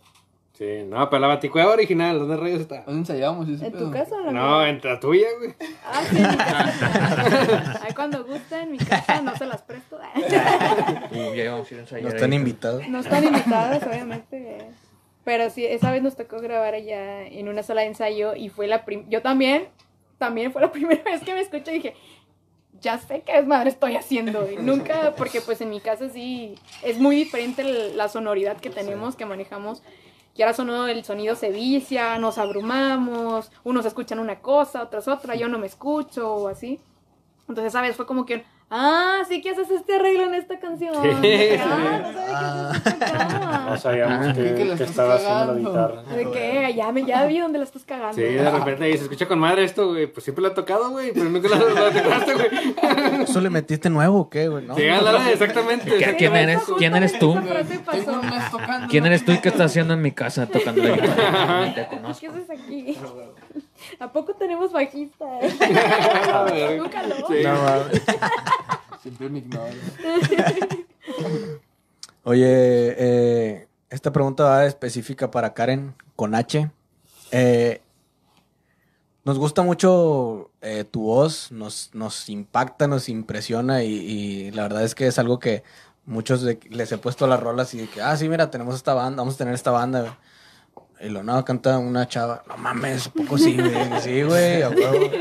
[0.60, 2.82] Sí, no, pero la baticueva original, ¿dónde rayos está?
[2.84, 3.48] ¿Dónde ensayamos?
[3.48, 4.70] ese ¿En tu casa o en la No, mía?
[4.70, 5.54] entre la tuya, güey.
[5.86, 7.80] Ah, sí, en mi casa.
[7.86, 9.98] Ahí cuando gusten, mi casa no se las presto.
[11.12, 12.16] Uh, ya íbamos a ir a ensayar No ahí.
[12.16, 12.88] están invitados.
[12.90, 14.68] No están invitados, obviamente.
[15.24, 18.68] Pero sí, esa vez nos tocó grabar allá en una sala de ensayo y fue
[18.68, 19.70] la prim Yo también,
[20.18, 21.96] también fue la primera vez que me escuché y dije,
[22.82, 24.52] ya sé qué desmadre estoy haciendo.
[24.52, 27.64] Y nunca, porque pues en mi casa sí es muy diferente
[27.96, 29.82] la sonoridad que tenemos, que manejamos.
[30.40, 35.36] Y ahora sonó, el sonido se vicia, nos abrumamos, unos escuchan una cosa, otros otra,
[35.36, 36.80] yo no me escucho o así.
[37.50, 37.98] Entonces, ¿sabes?
[37.98, 40.94] Fue como que, ah, sí que haces este arreglo en esta canción.
[41.22, 45.16] Sí, ah, no sabía que haces esta No sabíamos Ah, que, que la que estaba
[45.16, 46.04] haciendo la guitarra.
[46.16, 46.74] ¿De qué?
[46.76, 48.16] Ya, me, ya vi dónde la estás cagando.
[48.16, 50.08] Sí, de repente ahí se escucha con madre esto, güey.
[50.08, 51.12] Pues siempre lo ha tocado, güey.
[51.14, 53.24] Pero nunca lo, lo tocaste, güey.
[53.24, 54.66] ¿Eso le metiste nuevo o qué, güey?
[54.66, 54.76] No.
[54.76, 55.98] Sí, ándale, exactamente.
[55.98, 56.62] ¿Qué- ¿Quién eres?
[56.78, 57.36] ¿Quién eres tú?
[58.90, 61.74] ¿Quién eres tú y qué estás haciendo en mi casa tocando la guitarra?
[62.20, 62.98] ¿Qué haces aquí?
[64.00, 65.26] ¿A poco tenemos bajista?
[65.42, 65.52] eh?
[66.34, 66.80] A ver.
[66.80, 67.16] Nunca lo.
[67.28, 67.44] Sí.
[67.44, 68.02] No, mames.
[69.04, 69.76] Siempre me ignoran.
[72.24, 72.46] Oye,
[72.98, 76.70] eh, esta pregunta va específica para Karen con H.
[77.32, 77.82] Eh,
[79.26, 84.84] nos gusta mucho eh, tu voz, nos, nos impacta, nos impresiona y, y la verdad
[84.84, 85.64] es que es algo que
[86.06, 88.94] muchos de- les he puesto las rolas y de que, ah, sí, mira, tenemos esta
[88.94, 90.18] banda, vamos a tener esta banda.
[91.02, 94.70] Y lo no, canta una chava, no mames, ¿a poco sí, güey, sí, güey, a
[94.70, 95.12] huevo.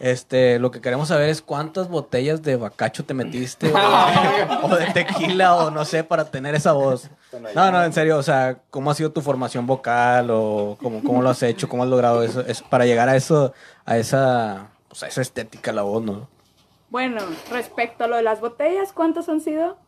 [0.00, 3.76] Este, lo que queremos saber es cuántas botellas de bacacho te metiste o,
[4.64, 7.08] o de tequila o no sé para tener esa voz.
[7.54, 11.22] No, no, en serio, o sea, ¿cómo ha sido tu formación vocal o cómo, cómo
[11.22, 13.54] lo has hecho, cómo has logrado eso, es para llegar a eso,
[13.84, 16.28] a esa, pues, a esa estética la voz, ¿no?
[16.90, 19.78] Bueno, respecto a lo de las botellas, ¿cuántas han sido?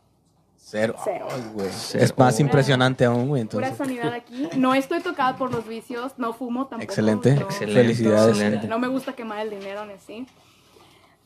[0.67, 0.95] Cero.
[1.03, 1.27] Cero.
[1.29, 4.49] Ay, güey, Es más impresionante aún, güey, Pura sanidad aquí.
[4.57, 6.83] No estoy tocada por los vicios, no fumo tampoco.
[6.83, 7.35] Excelente.
[7.35, 7.81] no- Excelente.
[7.81, 8.29] Felicidades.
[8.35, 8.67] Excelente.
[8.67, 10.25] No me gusta quemar el dinero ni así.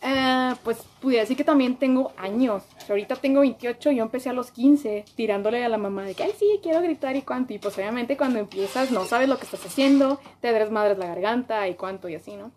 [0.02, 2.64] Eh, pues pudiera decir que también tengo años.
[2.86, 6.24] Si ahorita tengo 28, yo empecé a los 15 tirándole a la mamá de que,
[6.24, 7.54] ay, sí, quiero gritar y cuánto.
[7.54, 11.66] Y pues obviamente cuando empiezas no sabes lo que estás haciendo, te desmadres la garganta
[11.70, 12.52] y cuánto y así, ¿no?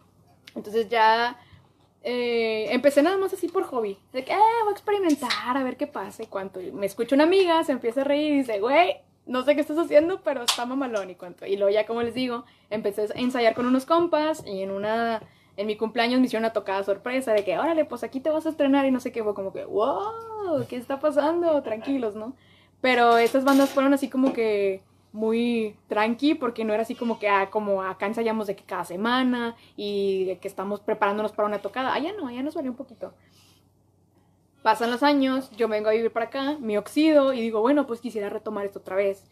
[0.56, 1.36] Entonces ya
[2.04, 3.98] eh, empecé nada más así por hobby.
[4.12, 6.60] De que, eh, voy a experimentar, a ver qué pasa y cuánto.
[6.72, 9.78] Me escucha una amiga, se empieza a reír y dice, güey, no sé qué estás
[9.78, 11.46] haciendo, pero está mamalón y cuánto.
[11.46, 15.22] Y luego ya, como les digo, empecé a ensayar con unos compas y en una...
[15.54, 18.46] En mi cumpleaños me hicieron una tocada sorpresa de que, órale, pues aquí te vas
[18.46, 19.22] a estrenar y no sé qué.
[19.22, 21.62] Fue como que, wow, ¿qué está pasando?
[21.62, 22.34] Tranquilos, ¿no?
[22.80, 24.80] Pero estas bandas fueron así como que
[25.12, 28.84] muy tranqui porque no era así como que ah, como acá ensayamos de que cada
[28.84, 31.94] semana y que estamos preparándonos para una tocada.
[31.94, 33.14] Allá no, allá nos valió un poquito.
[34.62, 38.00] Pasan los años, yo vengo a vivir para acá, me oxido y digo, bueno, pues
[38.00, 39.30] quisiera retomar esto otra vez.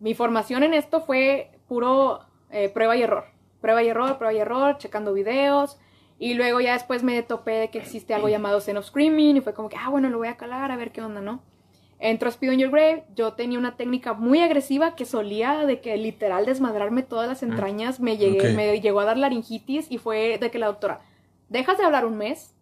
[0.00, 3.26] Mi formación en esto fue puro eh, prueba y error.
[3.60, 5.78] Prueba y error, prueba y error, checando videos.
[6.18, 9.40] Y luego ya después me topé de que existe algo llamado Zen of Screaming y
[9.42, 11.42] fue como que, ah, bueno, lo voy a calar a ver qué onda, ¿no?
[12.04, 15.80] Entro a Speed on Your Grave, yo tenía una técnica muy agresiva que solía de
[15.80, 20.36] que literal desmadrarme todas las entrañas, me, llegué, me llegó a dar laringitis y fue
[20.38, 21.00] de que la doctora,
[21.48, 22.54] dejas de hablar un mes,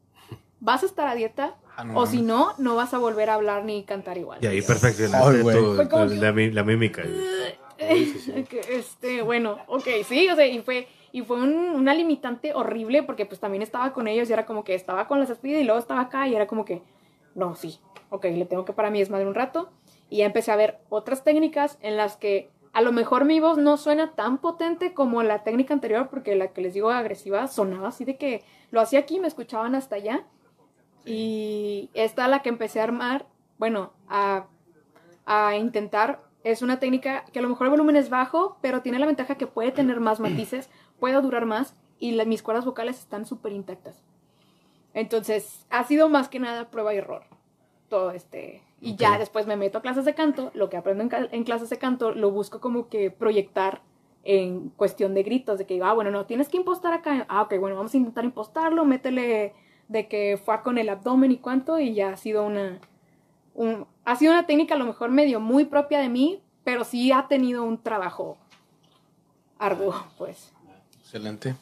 [0.61, 3.35] vas a estar a dieta, Ah, no o si no, no vas a volver a
[3.35, 4.39] hablar ni cantar igual.
[4.43, 5.39] Y ahí perfeccionaste
[6.11, 7.03] que- la, mi- la mímica.
[7.79, 13.03] Que, este, bueno, ok, sí, o sea, y fue, y fue un- una limitante horrible
[13.05, 15.65] porque pues también estaba con ellos y era como que estaba con las espidas y
[15.65, 16.83] luego estaba acá y era como que,
[17.35, 17.79] no, sí,
[18.11, 19.71] ok, le tengo que para mí desmadre un rato.
[20.09, 23.59] Y ya empecé a ver otras técnicas en las que a lo mejor mi voz
[23.59, 27.89] no suena tan potente como la técnica anterior porque la que les digo agresiva sonaba
[27.89, 30.25] así de que lo hacía aquí, me escuchaban hasta allá.
[31.05, 33.27] Y esta la que empecé a armar,
[33.59, 34.47] bueno, a,
[35.27, 38.99] a intentar, es una técnica que a lo mejor el volumen es bajo, pero tiene
[38.99, 42.99] la ventaja que puede tener más matices, puede durar más y la- mis cuerdas vocales
[42.99, 44.03] están súper intactas.
[44.95, 47.23] Entonces, ha sido más que nada prueba y error.
[47.89, 48.63] Todo este.
[48.81, 50.51] Y ya después me meto a clases de canto.
[50.55, 53.83] Lo que aprendo en, clases de canto lo busco como que proyectar
[54.25, 57.27] en cuestión de gritos, de que, ah, bueno, no, tienes que impostar acá.
[57.29, 59.55] Ah, ok, bueno, vamos a intentar impostarlo, métele
[59.89, 62.79] de que fue con el abdomen y cuánto, y ya ha sido una,
[63.55, 67.13] un- ha sido una técnica a lo mejor medio muy propia de mí, pero sí
[67.13, 68.39] ha tenido un trabajo
[69.59, 70.53] arduo, pues.
[71.01, 71.55] Excelente.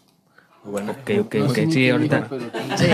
[0.64, 0.92] Bueno.
[0.92, 1.54] Ok, ok, No ok.
[1.54, 2.16] sé ni Sí, ahorita.
[2.16, 2.86] dijo, pero- sí,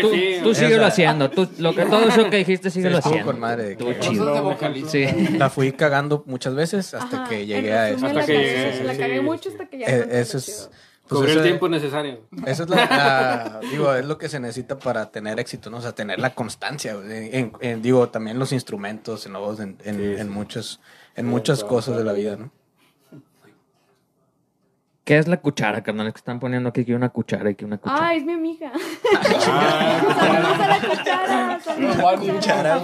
[0.00, 0.36] tú, sí.
[0.42, 1.30] tú O sea, síguelo haciendo.
[1.30, 3.26] Tú, lo que, todo eso que dijiste, síguelo haciendo.
[3.26, 3.76] con madre.
[3.76, 4.56] Que- chido.
[4.88, 5.06] Sí.
[5.38, 8.06] La fui cagando muchas veces hasta Ajá, que llegué a eso.
[8.06, 9.22] Hasta la que cagué- llegué, La sí, cagué sí.
[9.22, 10.70] mucho hasta que ya Eh, eso es.
[11.08, 12.20] pues Cubrió el ese- tiempo necesario.
[12.46, 15.78] Eso es la, la- digo, es lo que se necesita para tener éxito, ¿no?
[15.78, 16.92] O sea, tener la constancia.
[17.08, 20.20] En, en- digo, también los instrumentos, en la voz, en, en, Sí, sí.
[20.20, 20.80] en muchas,
[21.14, 22.50] en muchas cosas de la vida, ¿no?
[25.06, 26.08] ¿Qué es la cuchara, carnal?
[26.08, 28.08] Es que están poniendo aquí que una cuchara y que una cuchara.
[28.08, 28.72] Ah, es mi amiga.
[28.74, 31.60] Ah, Saludos a la cuchara.
[31.60, 32.80] Saludos a la cuchara.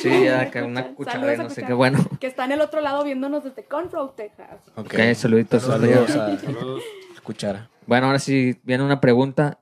[0.00, 1.74] Sí, ya, que una cuchara y no sé qué.
[1.74, 4.48] Bueno, Que está en el otro lado viéndonos desde Conroe, Texas.
[4.76, 4.94] Ok.
[5.14, 5.64] saluditos.
[5.64, 6.82] Saludos a saludos.
[7.22, 7.68] Cuchara.
[7.86, 9.58] Bueno, ahora sí viene una pregunta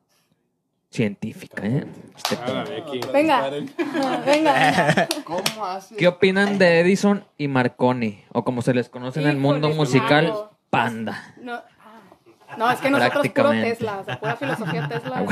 [0.89, 1.85] científica, ¿eh?
[2.17, 2.65] Este Ah.
[3.13, 3.51] Venga.
[3.51, 5.09] Venga, venga.
[5.25, 5.97] ¿Cómo hace?
[5.97, 8.23] ¿Qué opinan de Edison y Marconi?
[8.33, 10.33] O como se les conoce en el mundo musical.
[10.71, 11.35] Panda.
[11.41, 11.63] No,
[12.57, 13.71] no, es que nosotros puro Prácticamente.
[13.71, 15.25] Tesla, o sea, pura filosofía Tesla.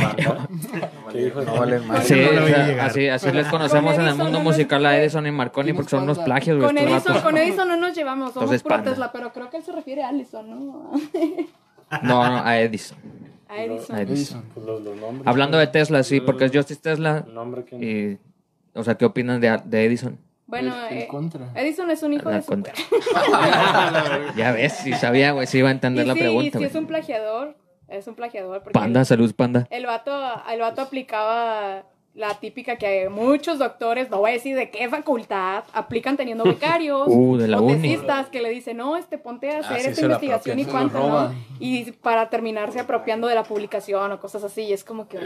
[2.84, 6.18] Así, así les conocemos en el mundo musical a Edison y Marconi porque son unos
[6.18, 6.62] plagios.
[6.62, 8.90] Con Edison, con Edison no nos llevamos, somos Entonces, puro Panda.
[8.90, 10.92] Tesla, pero creo que él se refiere a Allison, ¿no?
[12.02, 12.98] No, no, a Edison.
[13.48, 13.94] A Edison.
[13.94, 14.16] A Edison.
[14.16, 14.44] Edison.
[14.54, 15.24] Pues los, los nombres.
[15.24, 17.22] Hablando de Tesla, sí, porque es Justice Tesla.
[17.28, 17.76] El nombre que...
[17.76, 18.18] Y,
[18.76, 20.18] o sea, ¿qué opinan de, de Edison?
[20.46, 21.50] Bueno, El- el eh, contra.
[21.54, 22.72] Edison es un hijo La de su contra.
[24.36, 26.56] Ya ves, si sabía, güey, si iba a entender Y la sí, pregunta, y sí
[26.58, 26.68] güey.
[26.70, 27.56] es un plagiador,
[27.88, 28.62] es un plagiador.
[28.62, 29.66] Porque Panda, salud, panda.
[29.70, 30.12] El vato,
[30.50, 35.64] el vato aplicaba la típica que muchos doctores, no voy a decir de qué facultad,
[35.74, 37.74] aplican teniendo becarios Uh, de la o uni.
[37.82, 40.98] tesistas que le dicen, no, este ponte a Ah, hacer sí, esta investigación y cuánto,
[40.98, 41.34] ¿no?
[41.58, 45.18] Y para terminarse apropiando de la publicación o cosas así, y es como que...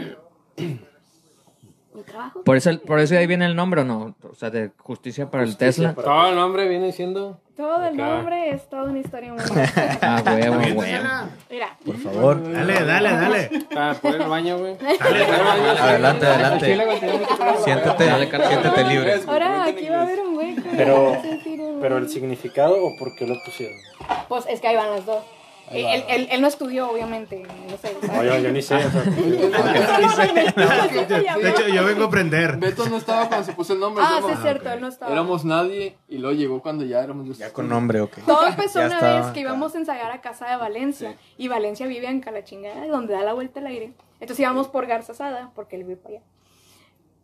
[1.93, 2.43] ¿Mi trabajo?
[2.43, 4.15] Por eso, por eso ahí viene el nombre, ¿o no?
[4.29, 5.93] O sea, de justicia para el Tesla.
[5.93, 7.39] Todo el nombre viene siendo.
[7.57, 8.15] Todo el Acá.
[8.15, 9.41] nombre es toda una historia muy...
[10.01, 10.81] Ah, huevo, huevo.
[11.49, 12.51] Mira, Por favor.
[12.51, 13.49] Dale, dale, dale.
[13.73, 14.77] Para poder el baño, güey.
[15.79, 16.77] Adelante, adelante.
[17.63, 18.49] Siéntate, Dale, Carlos.
[18.49, 19.13] siéntete libre.
[19.27, 21.17] ahora aquí va a haber un güey que Pero-
[21.81, 23.77] Pero el significado o por qué lo pusieron.
[24.27, 25.23] Pues es que ahí van las dos.
[25.73, 27.95] Él, él- él no estudió, obviamente, no sé.
[28.07, 28.75] No, yo, yo ni sé.
[28.75, 29.03] o sea,
[31.37, 32.57] De hecho, yo vengo a aprender.
[32.57, 34.03] Beto no estaba cuando se puso el nombre.
[34.05, 35.11] Ah, sí es cierto, él no estaba.
[35.11, 38.17] Éramos nadie y luego llegó cuando ya éramos Ya con nombre, ok.
[38.25, 41.15] Todo empezó Ya una estaba vez que íbamos a ensayar a casa de Valencia.
[41.37, 43.93] Y Valencia vive en Calachingada, donde da la vuelta al aire.
[44.19, 46.23] Entonces íbamos por Garza Sada, porque él vive para allá.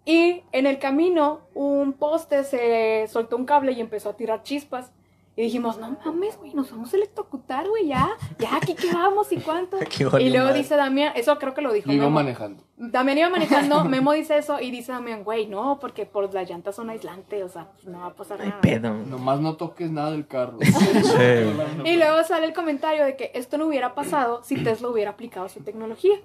[0.05, 4.91] Y en el camino, un poste se soltó un cable y empezó a tirar chispas.
[5.37, 9.37] Y dijimos, no mames, güey, nos vamos a electrocutar, güey, ya, ya, aquí quedamos y
[9.37, 9.77] cuánto.
[10.19, 10.57] Y luego madre.
[10.57, 12.15] dice Damián, eso creo que lo dijo iba Memo.
[12.15, 12.63] manejando.
[12.91, 16.75] También iba manejando, Memo dice eso y dice Damián, güey, no, porque por las llantas
[16.75, 18.61] son aislantes, o sea, pues, no va a pasar Ay, nada.
[18.61, 18.91] pedo.
[18.95, 20.57] Nomás no toques nada del carro.
[20.63, 21.85] Sí.
[21.85, 25.47] Y luego sale el comentario de que esto no hubiera pasado si Tesla hubiera aplicado
[25.49, 26.15] su tecnología.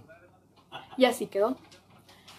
[0.97, 1.57] Y así quedó.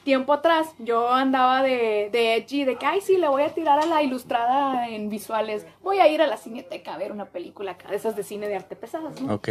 [0.04, 3.80] Tiempo atrás, yo andaba de, de edgy, de que, ay, sí, le voy a tirar
[3.80, 5.66] a la ilustrada en visuales.
[5.82, 8.48] Voy a ir a la cineteca a ver una película acá, de esas de cine
[8.48, 9.34] de arte pesadas, ¿no?
[9.34, 9.50] Ok.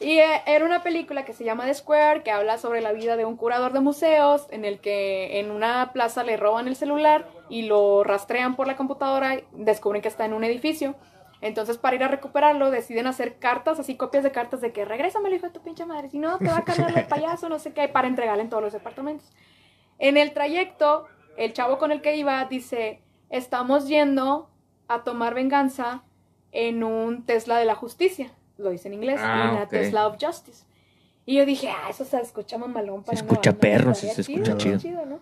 [0.00, 3.16] Y eh, era una película que se llama The Square, que habla sobre la vida
[3.16, 7.26] de un curador de museos, en el que en una plaza le roban el celular
[7.48, 10.94] y lo rastrean por la computadora, y descubren que está en un edificio.
[11.40, 15.30] Entonces, para ir a recuperarlo, deciden hacer cartas, así copias de cartas de que regrésame,
[15.30, 17.72] hijo de tu pinche madre, si no, te va a cargar el payaso, no sé
[17.72, 19.28] qué, para entregarle en todos los departamentos.
[19.98, 21.06] En el trayecto,
[21.36, 24.48] el chavo con el que iba dice, estamos yendo
[24.88, 26.02] a tomar venganza
[26.52, 28.30] en un Tesla de la justicia.
[28.56, 29.70] Lo dice en inglés, Ah, una ok.
[29.70, 30.64] Tesla of Justice.
[31.26, 34.22] Y yo dije, ah, eso se escucha mamalón para Se escucha banda, perro, sí, se
[34.22, 35.04] escucha chido.
[35.04, 35.18] ¿no?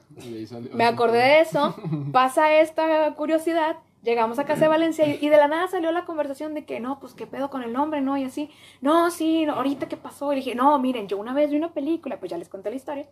[0.72, 1.74] Me acordé de eso,
[2.12, 6.04] pasa esta curiosidad, llegamos a casa de Valencia y, y de la nada salió la
[6.04, 8.16] conversación de que no, pues qué pedo con el nombre, ¿no?
[8.16, 10.32] Y así, no, sí, no, ahorita qué pasó.
[10.32, 12.76] Y dije, no, miren, yo una vez vi una película, pues ya les conté la
[12.76, 13.08] historia.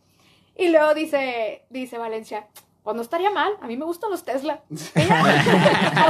[0.56, 2.46] Y luego dice, dice Valencia,
[2.82, 4.60] pues no estaría mal, a mí me gustan los Tesla.
[4.70, 4.82] Y que,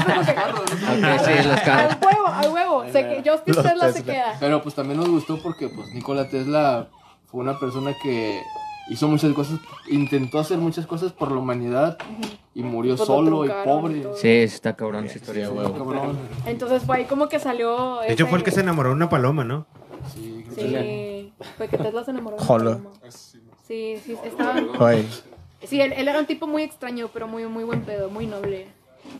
[0.05, 1.93] sí, los carros.
[1.93, 4.13] al huevo, al huevo, se que, Justice Los Tesla se Tesla.
[4.13, 4.37] queda.
[4.41, 6.89] Pero pues también nos gustó porque pues Nikola Tesla
[7.27, 8.43] fue una persona que
[8.91, 11.97] hizo muchas cosas, intentó hacer muchas cosas por la humanidad
[12.55, 14.01] y murió Pues lo solo y y pobre.
[14.01, 14.17] todo.
[14.17, 15.73] Sí, está cabrón esa historia, Sí, huevo.
[15.79, 16.19] Cabrón.
[16.47, 18.01] Entonces fue ahí como que salió.
[18.01, 19.67] De hecho, fue el que se enamoró de una paloma, ¿no?
[20.15, 22.37] Sí, Sí, fue que Tesla se enamoró.
[22.37, 22.91] de una paloma.
[23.09, 24.55] Sí, sí, estaba.
[24.79, 25.07] Oye,
[25.67, 28.67] Sí, él, él era un tipo muy extraño, pero muy, muy buen pedo, muy noble.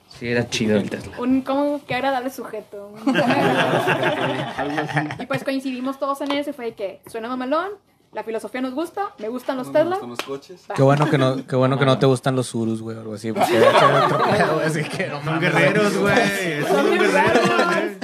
[0.09, 1.19] Sí, era chido el Tesla.
[1.19, 2.93] Un, como qué agradable sujeto.
[5.19, 7.71] y pues coincidimos todos en eso y fue de que suena mamalón,
[8.13, 9.91] la filosofía nos gusta, me gustan los Nos Tesla.
[9.97, 10.65] gustan los coches.
[10.75, 13.15] Qué bueno que no, qué bueno que no te gustan los Urus, güey, o algo
[13.15, 13.33] así.
[13.33, 16.63] Porque otro pedo, así que no Son guerreros, güey.
[16.69, 17.97] Son guerreros.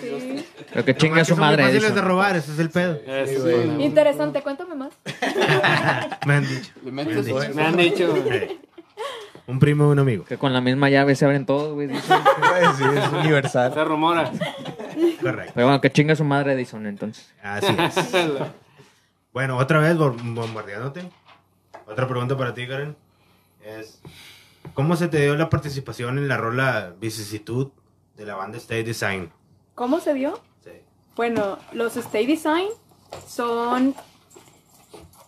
[0.00, 0.44] Sí.
[0.84, 1.62] Que chinga su son madre.
[1.64, 1.96] fáciles Edison.
[1.96, 3.00] de robar, ese es el pedo.
[3.80, 4.92] Interesante, cuéntame más.
[6.26, 6.72] Me han dicho.
[7.54, 8.14] Me han dicho.
[9.46, 10.24] Un primo de un amigo.
[10.24, 11.88] Que con la misma llave se abren todos, güey.
[11.88, 11.94] Sí,
[12.94, 13.74] es universal.
[13.74, 14.30] Se rumora.
[15.20, 15.52] Correcto.
[15.54, 17.32] Pero bueno, que chinga su madre Edison, entonces.
[17.42, 18.14] Así es.
[19.32, 21.08] Bueno, otra vez bom- bombardeándote.
[21.86, 22.96] Otra pregunta para ti, Karen.
[23.64, 24.00] Es,
[24.74, 27.68] ¿cómo se te dio la participación en la rola Vicisitud
[28.16, 29.30] de la banda State Design?
[29.74, 30.38] ¿Cómo se dio?
[30.62, 30.70] Sí.
[31.16, 32.68] Bueno, los Stay Design
[33.26, 33.94] son...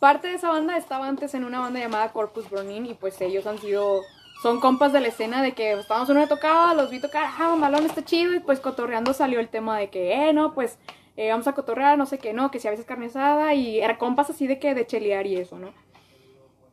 [0.01, 3.47] Parte de esa banda estaba antes en una banda llamada Corpus Burning y pues ellos
[3.47, 4.01] han sido...
[4.43, 7.55] Son compas de la escena de que estábamos en una tocada, los vi tocar, ah,
[7.57, 10.79] malón está chido y pues cotorreando salió el tema de que, eh, no, pues
[11.17, 13.81] eh, vamos a cotorrear, no sé qué, no, que si a veces carne asada y
[13.81, 15.73] era compas así de que de chelear y eso, ¿no?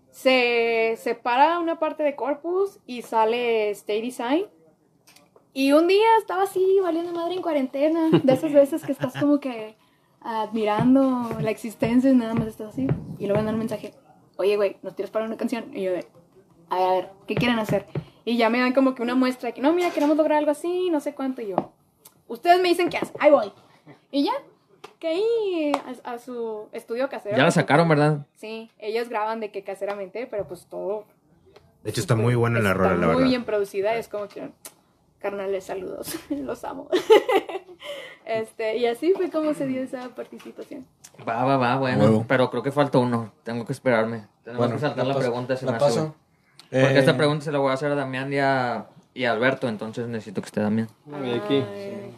[0.10, 4.48] Se separa una parte de Corpus y sale Stay Design
[5.60, 8.10] y un día estaba así, valiendo madre en cuarentena.
[8.24, 9.76] De esas veces que estás como que
[10.22, 12.88] admirando la existencia y nada más estás así.
[13.18, 13.94] Y luego mandan un mensaje.
[14.38, 15.66] Oye, güey, ¿nos tienes para una canción?
[15.76, 16.08] Y yo de,
[16.70, 17.88] a ver, a ver, ¿qué quieren hacer?
[18.24, 20.52] Y ya me dan como que una muestra de que, no, mira, queremos lograr algo
[20.52, 21.42] así, no sé cuánto.
[21.42, 21.74] Y yo,
[22.30, 23.52] ustedes me dicen qué hacer, ahí voy.
[24.12, 24.32] Y ya,
[24.98, 25.72] que ahí
[26.06, 27.36] a, a su estudio casero.
[27.36, 28.26] Ya la sacaron, ¿verdad?
[28.36, 31.04] Sí, ellos graban de que caseramente, pero pues todo
[31.84, 33.30] De hecho, está muy buena la rola, la muy verdad.
[33.30, 34.52] bien producida, es como que
[35.20, 36.88] carnales saludos, los amo.
[38.26, 40.86] este, y así fue como se dio esa participación.
[41.28, 42.26] Va, va, va, bueno.
[42.28, 43.32] Pero creo que falta uno.
[43.44, 44.28] Tengo que esperarme.
[44.44, 45.56] Tenemos Bueno, que saltar la pregunta.
[45.58, 46.16] Se la me hace, paso.
[46.70, 49.32] Porque Eh, esta pregunta se la voy a hacer a Damián y a, y a
[49.32, 49.68] Alberto.
[49.68, 50.88] Entonces necesito que esté Damián.
[51.44, 51.56] Aquí.
[51.56, 52.09] Ay,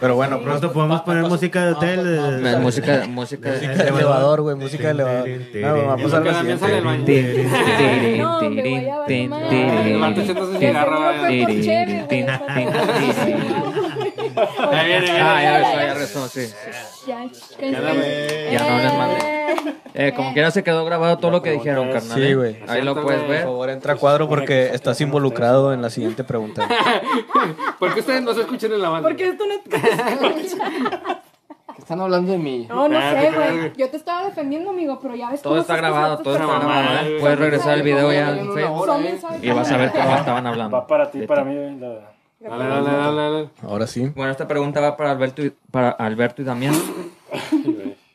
[0.00, 2.60] Pero bueno, Pronto podemos poner música de hotel.
[2.60, 5.28] música, música de elevador, güey, música de elevador.
[5.54, 7.48] No, vamos a la siguiente.
[8.18, 9.04] No, me voy a
[14.34, 15.10] De por Ahí viene.
[15.20, 16.54] Ah, ya rezó, ya rezó, sí.
[17.06, 17.30] Ya, Ya.
[18.50, 19.34] Ya no les mandé.
[19.96, 22.18] Eh, como quiera se quedó grabado todo lo que dijeron, carnal.
[22.18, 22.34] Sí, eh.
[22.34, 22.56] güey.
[22.68, 23.42] Ahí lo puedes Por ver.
[23.44, 26.66] favor, entra a cuadro porque estás involucrado en la siguiente pregunta.
[27.78, 29.08] ¿Por qué ustedes no se escuchan en la banda?
[29.08, 29.54] Porque esto no
[31.78, 32.66] Están hablando de mí.
[32.68, 33.72] No, no Ah, sé, güey.
[33.76, 36.66] Yo te estaba defendiendo, amigo, pero ya ves Todo cómo está grabado, todo está personales.
[36.76, 36.94] grabado.
[36.96, 37.16] mamá, eh.
[37.20, 40.76] Puedes regresar el video ya una Facebook y vas a ver qué estaban hablando.
[40.76, 41.76] Va para ti, De para mí.
[41.78, 42.13] la-
[42.48, 43.48] Dale, dale, dale, dale.
[43.62, 44.10] Ahora sí.
[44.14, 46.74] Bueno, esta pregunta va para Alberto y, para Alberto y Damián.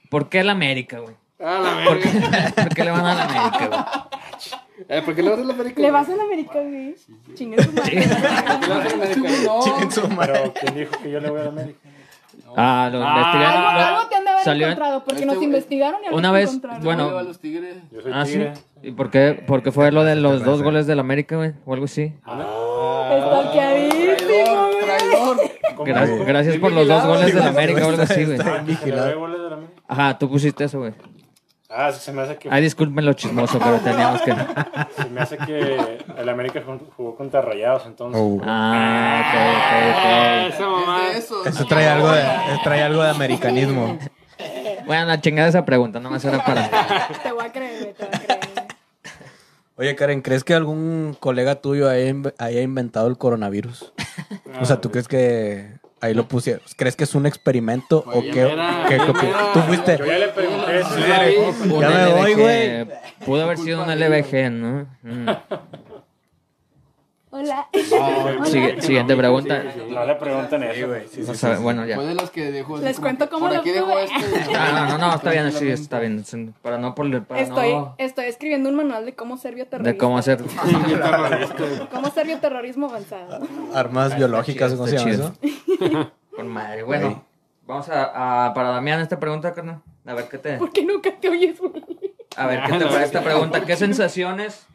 [0.10, 1.16] ¿Por qué el América, güey?
[1.42, 2.52] Ah, la ¿Por verga.
[2.56, 3.80] qué, ¿Por qué le van a la América, güey?
[4.88, 5.82] Eh, ¿Por qué le vas a la América?
[5.82, 6.96] Le vas a la América, güey.
[7.36, 7.82] Chingue su madre.
[7.82, 9.52] ¿Por qué le vas a la América?
[9.64, 10.34] Chiquen su madre.
[10.34, 11.80] Pero, ¿quién dijo que yo le voy a la América?
[12.56, 13.64] Ah, lo Ah, investigaron.
[13.64, 16.18] Algo, lo- algo te han de haber salió encontrado, porque Este nos investigaron y algo
[16.18, 16.84] Una vez, encontraron.
[16.84, 17.76] bueno, ¿Cómo le va a los tigres?
[17.92, 18.44] Yo soy Ah, sí.
[18.82, 21.54] ¿Y por qué, por qué fue lo de los dos goles del América, güey?
[21.66, 22.14] O algo así.
[22.26, 23.99] Estalqueadísimo, güey.
[26.26, 28.38] Gracias por los dos goles del América o algo así, güey.
[28.38, 29.06] Está bien ¿Que le vigilado.
[29.10, 29.82] doy goles de la América?
[29.88, 30.94] Ajá, tú pusiste eso, güey.
[31.72, 34.34] Ah, sí, se me hace que, Ay, disculpen lo chismoso, pero teníamos que...
[34.98, 35.78] se me hace que
[36.18, 36.64] el América
[36.98, 38.20] jugó- contra Rayados, entonces.
[38.20, 38.42] Oh.
[38.44, 41.10] Ah, ok, ok, Esa mamá.
[41.12, 41.46] De eso.
[41.46, 42.24] Eso trae algo de,
[42.64, 44.00] trae algo de americanismo.
[44.88, 46.68] Bueno, la chingada esa pregunta, nomás era para...
[47.22, 48.29] Te voy a creer, te voy a creer.
[49.80, 53.94] Oye, Karen, ¿crees que algún colega tuyo haya, haya inventado el coronavirus?
[54.62, 56.62] O sea, ¿tú crees que ahí lo pusieron?
[56.76, 58.46] ¿Crees que es un experimento o qué?
[58.46, 59.52] mira, qué- qué- mira.
[59.54, 59.98] ¿Tú fuiste?
[59.98, 60.82] Yo ya le pregunté
[61.80, 62.88] Ya me voy, güey.
[63.26, 64.86] Pudo haber sido un LBG, ¿no?
[65.02, 65.30] Mm.
[67.32, 67.68] Hola.
[68.46, 69.64] Sigue- siguiente pregunta.
[69.90, 70.88] no le pregunten eso.
[71.28, 71.96] No sabe- bueno, ya.
[71.96, 72.76] Fue de los que dejó.
[72.78, 74.04] así Les cuento cómo Por lo obtuve.
[74.04, 74.56] este.
[74.58, 76.24] Ah, no, no, no, está bien, sí, está bien.
[76.64, 76.96] Para no...
[76.96, 79.92] Por, para Estoy, no estoy escribiendo un manual de cómo ser bioterrorista.
[79.92, 80.40] de cómo hacer...
[81.92, 83.48] Cómo ser bioterrorismo avanzado.
[83.76, 85.34] Armas biológicas, ¿cómo se llama eso?
[86.36, 86.84] Con madre.
[86.84, 87.24] Bueno,
[87.68, 89.82] vamos a, a- para Damián esta pregunta, carnal.
[90.06, 90.58] A ver qué te...
[90.58, 91.72] ¿Por qué nunca te oyes, güey?
[92.38, 93.62] A ver, ¿qué te parece esta pregunta?
[93.66, 94.66] ¿Qué sensaciones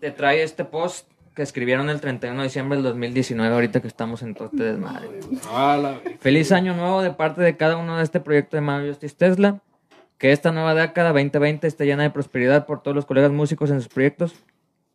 [0.00, 4.22] te trae este post que escribieron el 31 de diciembre del 2019, ahorita que estamos
[4.22, 5.08] en todo este desmadre?
[5.50, 5.98] Ah.
[6.20, 9.60] Feliz año nuevo de parte de cada uno de este proyecto de Mario Justice Tesla.
[10.18, 13.80] Que esta nueva década 2020 esté llena de prosperidad por todos los colegas músicos en
[13.80, 14.34] sus proyectos.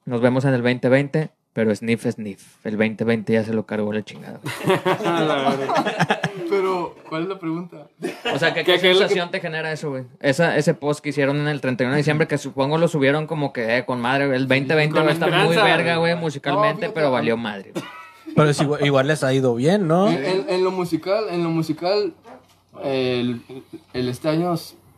[0.06, 2.64] Nos vemos en el 2020, pero sniff, sniff.
[2.66, 4.40] El 2020 ya se lo cargó la chingada.
[5.04, 6.20] La.
[6.50, 7.88] Pero ¿cuál es la pregunta?
[8.34, 10.04] O sea, ¿qué, ¿Qué- qué sensación te genera eso, güey?
[10.20, 13.54] Esa, ese post que hicieron en el 31 de diciembre, que supongo lo subieron como
[13.54, 14.26] que eh, con madre.
[14.36, 17.72] El 2020 Con va a estar muy verga, güey, musicalmente, pero valió madre.
[18.36, 20.10] Pero es igual, igual les ha ido bien, ¿no?
[20.10, 22.14] En, en- en lo musical, en lo musical,
[22.84, 23.42] el,
[23.94, 24.54] el este año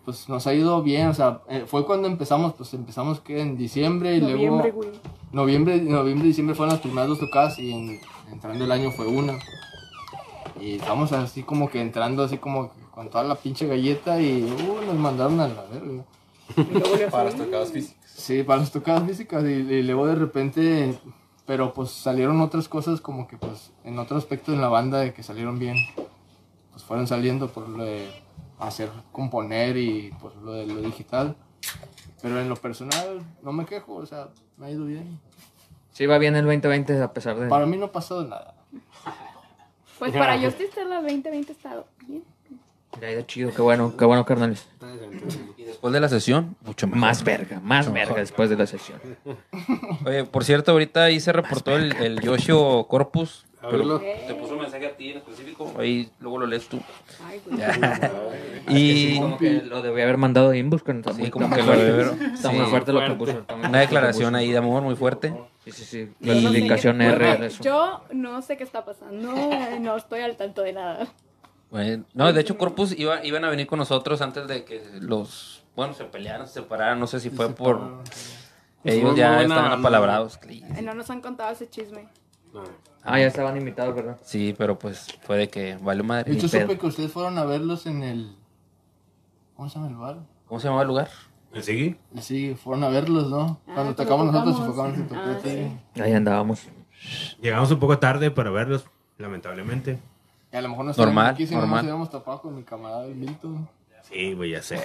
[0.05, 3.57] pues nos ha ido bien, o sea, eh, fue cuando empezamos, pues empezamos que en
[3.57, 4.89] diciembre y Noviembre, luego güey.
[5.31, 7.99] noviembre, noviembre y diciembre fueron las primeras dos tocadas y en-
[8.31, 9.37] entrando el año fue una.
[10.59, 14.43] Y estamos así como que entrando así como que con toda la pinche galleta y
[14.43, 16.03] uh, nos mandaron a la verga.
[17.11, 17.97] Para las tocadas físicas.
[18.13, 20.99] Sí, para las tocadas físicas y, y luego de repente,
[21.45, 25.13] pero pues salieron otras cosas como que pues en otro aspecto en la banda de
[25.13, 25.77] que salieron bien,
[26.71, 28.07] pues fueron saliendo por lo de
[28.61, 31.35] hacer, componer y por lo de lo digital.
[32.21, 35.19] Pero en lo personal no me quejo, o sea, me ha ido bien.
[35.91, 37.47] Sí, va bien el 2020 a pesar de...
[37.47, 38.55] Para mí no ha pasado nada.
[39.99, 42.23] Pues para Justice Stella 2020 está bien.
[42.99, 44.67] Le ha ido chido, qué bueno, qué bueno, carnales.
[45.57, 47.01] Y después de la sesión, mucho mejor.
[47.01, 48.99] Más verga, más verga después de la sesión.
[50.05, 53.45] Oye, por cierto, ahorita ahí se reportó el, el Yoshio Corpus.
[53.61, 53.99] A verlo.
[53.99, 55.71] Te puso un mensaje a ti en específico.
[55.77, 56.79] Ahí luego lo lees tú.
[57.23, 57.61] Ay, güey.
[58.67, 62.03] Y Como que lo debía haber mandado inbox, pero está Sí, como que lo debe
[62.03, 63.45] haber- Está muy fuerte lo que puso.
[63.63, 65.33] una declaración ahí de amor muy fuerte.
[65.65, 66.11] Sí, sí, sí.
[66.19, 67.49] Yo La no sé indicación qué- R de.
[67.61, 69.31] Yo no sé qué está pasando,
[69.79, 71.07] no estoy al tanto de nada.
[71.69, 75.63] Bueno, no, de hecho Corpus iba, iban a venir con nosotros antes de que los,
[75.75, 77.99] bueno, se pelearan, se separaran, no sé si fue por...
[78.83, 80.39] Ellos ya estaban apalabrados.
[80.81, 82.07] No nos han contado ese chisme.
[82.53, 82.63] No.
[83.03, 84.17] Ah, ya estaban invitados, ¿verdad?
[84.23, 86.33] Sí, pero pues fue de que valió madre.
[86.35, 86.47] pedo.
[86.47, 88.35] supe que ustedes fueron a verlos en el...
[89.55, 90.19] ¿Cómo se llama el bar?
[90.47, 91.09] ¿Cómo se llamaba el lugar?
[91.53, 91.97] ¿Me sigue?
[92.19, 93.59] Sí, fueron a verlos, ¿no?
[93.67, 94.97] Ah, Cuando tocamos nosotros, se tocamos.
[94.97, 95.21] se tocó
[95.99, 96.03] Ah.
[96.03, 96.67] Ahí andábamos.
[97.41, 98.85] Llegamos un poco tarde para verlos,
[99.17, 99.99] lamentablemente.
[100.53, 101.77] Y a lo mejor no Normal, aquí si no normal.
[101.77, 103.67] nos hubiéramos tapado con mi camarada el Milton.
[104.03, 104.79] Sí, güey, ya sé.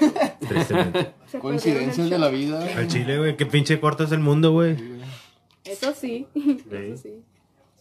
[0.47, 1.12] Tristemente.
[1.41, 2.61] Coincidencias de el la vida.
[2.77, 4.77] Al chile, güey, qué pinche corto es el mundo, güey.
[5.64, 7.23] Eso sí, eso sí.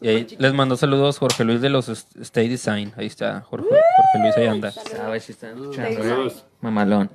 [0.02, 2.94] Y ahí les mandó saludos Jorge Luis de los Stay Design.
[2.98, 4.72] Ahí está, Jorge, Jorge Luis, ahí anda.
[4.72, 6.04] ¿Sabes si están escuchando?
[6.04, 6.46] Saludos.
[6.62, 7.10] Mamalón.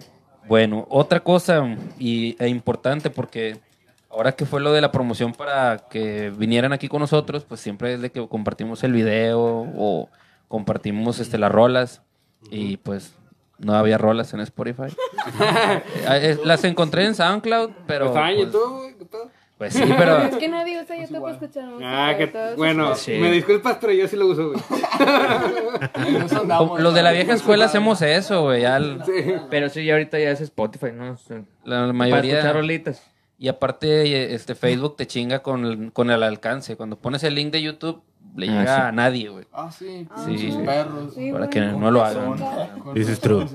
[0.48, 3.60] Bueno, otra cosa y, e importante porque
[4.08, 7.94] ahora que fue lo de la promoción para que vinieran aquí con nosotros, pues siempre
[7.94, 10.08] es de que compartimos el video o
[10.48, 12.02] compartimos este, las rolas
[12.50, 13.14] y pues
[13.58, 14.84] no había rolas en Spotify.
[16.08, 18.12] Eh, eh, las encontré en SoundCloud, pero...
[18.12, 18.94] Pues, YouTube, güey.
[18.96, 19.30] ¿qué pedo?
[19.60, 20.16] Pues sí, pero...
[20.22, 22.08] Es que nadie usa YouTube para escuchar música.
[22.08, 23.12] Ah, que bueno, Sí.
[23.18, 24.60] me disculpas, pero yo sí lo uso, güey.
[26.82, 28.62] Los de la vieja escuela hacemos eso, güey.
[28.62, 29.02] ya el-
[29.50, 31.14] Pero sí, ya ahorita ya es Spotify, ¿no?
[31.64, 32.34] La Para mayoría...
[32.38, 33.06] escuchar rolitas.
[33.38, 36.76] Y aparte, este Facebook te chinga con el, con el alcance.
[36.76, 38.02] Cuando pones el link de YouTube,
[38.36, 38.82] le Ah, llega sí.
[38.82, 39.44] a nadie, güey.
[39.52, 40.58] Ah, sí, Ah, Sí.
[40.64, 41.14] perros.
[41.14, 42.34] Sí, Para que no lo hagan.
[42.94, 43.46] Is razón, true.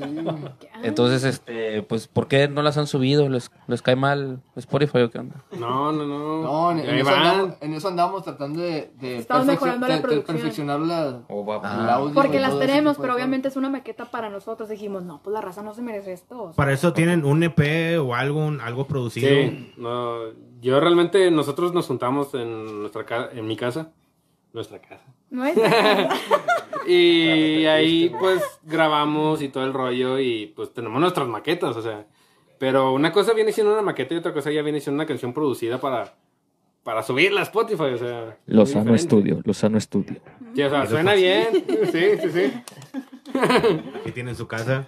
[0.84, 3.28] Entonces, este, pues, ¿por qué no las han subido?
[3.30, 5.36] ¿Les, les cae mal Spotify o qué onda?
[5.59, 6.41] No, no, no.
[6.43, 10.07] No, en, eso andamos, en eso andamos tratando de, de, Estamos mejorando la de- de
[10.07, 10.36] producción.
[10.38, 14.69] perfeccionar la, va- el audio Porque las tenemos, pero obviamente es una maqueta para nosotros.
[14.69, 16.43] Dijimos, no, pues la raza no se merece esto.
[16.43, 19.28] o sea, Para eso tienen un EP o algo, un- algo producido.
[19.30, 20.17] Sí, no,
[20.61, 23.89] yo realmente, nosotros nos juntamos en nuestra en mi casa,
[24.56, 25.06] nuestra casa.
[25.32, 25.58] Es.
[26.88, 32.06] Y ahí pues grabamos y todo el rollo y pues tenemos nuestras maquetas, o sea.
[32.60, 35.34] Pero una cosa viene siendo una maqueta y otra cosa ya viene siendo una canción
[35.34, 36.14] producida para,
[36.84, 38.38] para subirla a Spotify, o sea.
[38.45, 38.93] Lozano.
[38.93, 40.22] Estudio, Lozano Estudio.
[40.53, 41.47] Sí, o sea, suena bien.
[41.91, 42.53] Sí, sí, sí.
[44.03, 44.88] Que tienen su casa.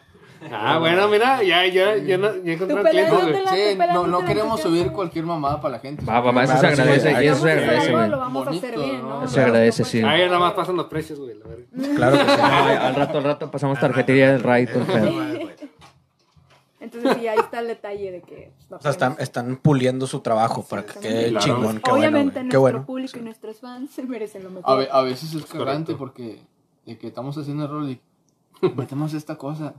[0.52, 3.48] Ah, bueno, mira, ya, ya, ya, no, ya encontré un cliente, güey.
[3.48, 6.06] Sí, no, no queremos subir cualquier mamada para la gente.
[6.06, 8.10] Va, va, va, eso se agradece, y eso se agradece, güey.
[8.10, 9.22] Lo vamos a hacer Bonito, bien, ¿no?
[9.22, 9.28] ¿no?
[9.28, 10.02] Se agradece, sí.
[10.06, 11.36] Ah, ya nada más pasan los precios, güey.
[11.38, 11.66] la verga.
[11.96, 12.42] Claro que sí.
[12.42, 15.50] Al rato, al rato pasamos tarjetilla del RAI, todo el pedo.
[16.80, 18.52] Entonces sí, ahí está el detalle de que...
[18.70, 21.46] no O sea, están, están puliendo su trabajo para que quede Claro.
[21.46, 21.82] chingón.
[21.84, 22.86] Qué Obviamente bueno, nuestro Qué bueno.
[22.86, 24.78] público y nuestros fans se merecen lo A, mejor.
[24.80, 25.98] ve- a veces es cagante correcto.
[25.98, 26.40] porque
[26.86, 28.00] de que estamos haciendo error y
[28.76, 29.74] metemos esta cosa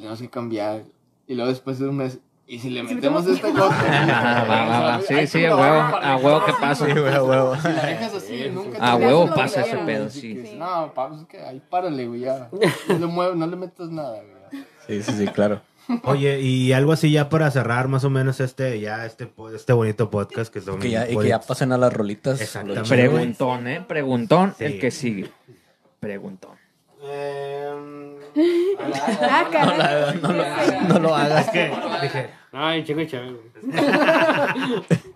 [0.00, 0.82] tenemos que cambiar.
[1.26, 3.68] Y luego después de un mes, y si le metemos esta cosa.
[4.48, 5.00] Va, va, va.
[5.06, 6.86] Sí, sí, a huevo, a huevo que pasa.
[6.86, 7.56] Sí, güey, a huevo.
[7.56, 10.54] Si la dejas así, nunca A huevo pasa ese pedo, sí.
[10.56, 12.48] No, pa, pues es que ahí párale, güey, ya.
[12.88, 14.64] No le muevas, no le metas nada, güey.
[14.86, 15.60] Sí, sí, sí, claro.
[16.04, 20.10] Oye, y algo así ya para cerrar más o menos este, ya este, este bonito
[20.10, 20.78] podcast que son...
[20.78, 22.40] Que ya, y que ya pasen a las rolitas.
[22.40, 22.88] Exactamente.
[22.88, 23.84] Preguntón, ¿eh?
[23.86, 24.64] Preguntón, Sí.
[24.64, 25.30] el que sigue.
[26.00, 26.52] Preguntón.
[29.22, 30.20] Ah, caray.
[30.88, 31.46] No lo hagas.
[31.46, 31.72] Es que
[32.02, 33.48] dije, Ay, chingo y chévere, güey.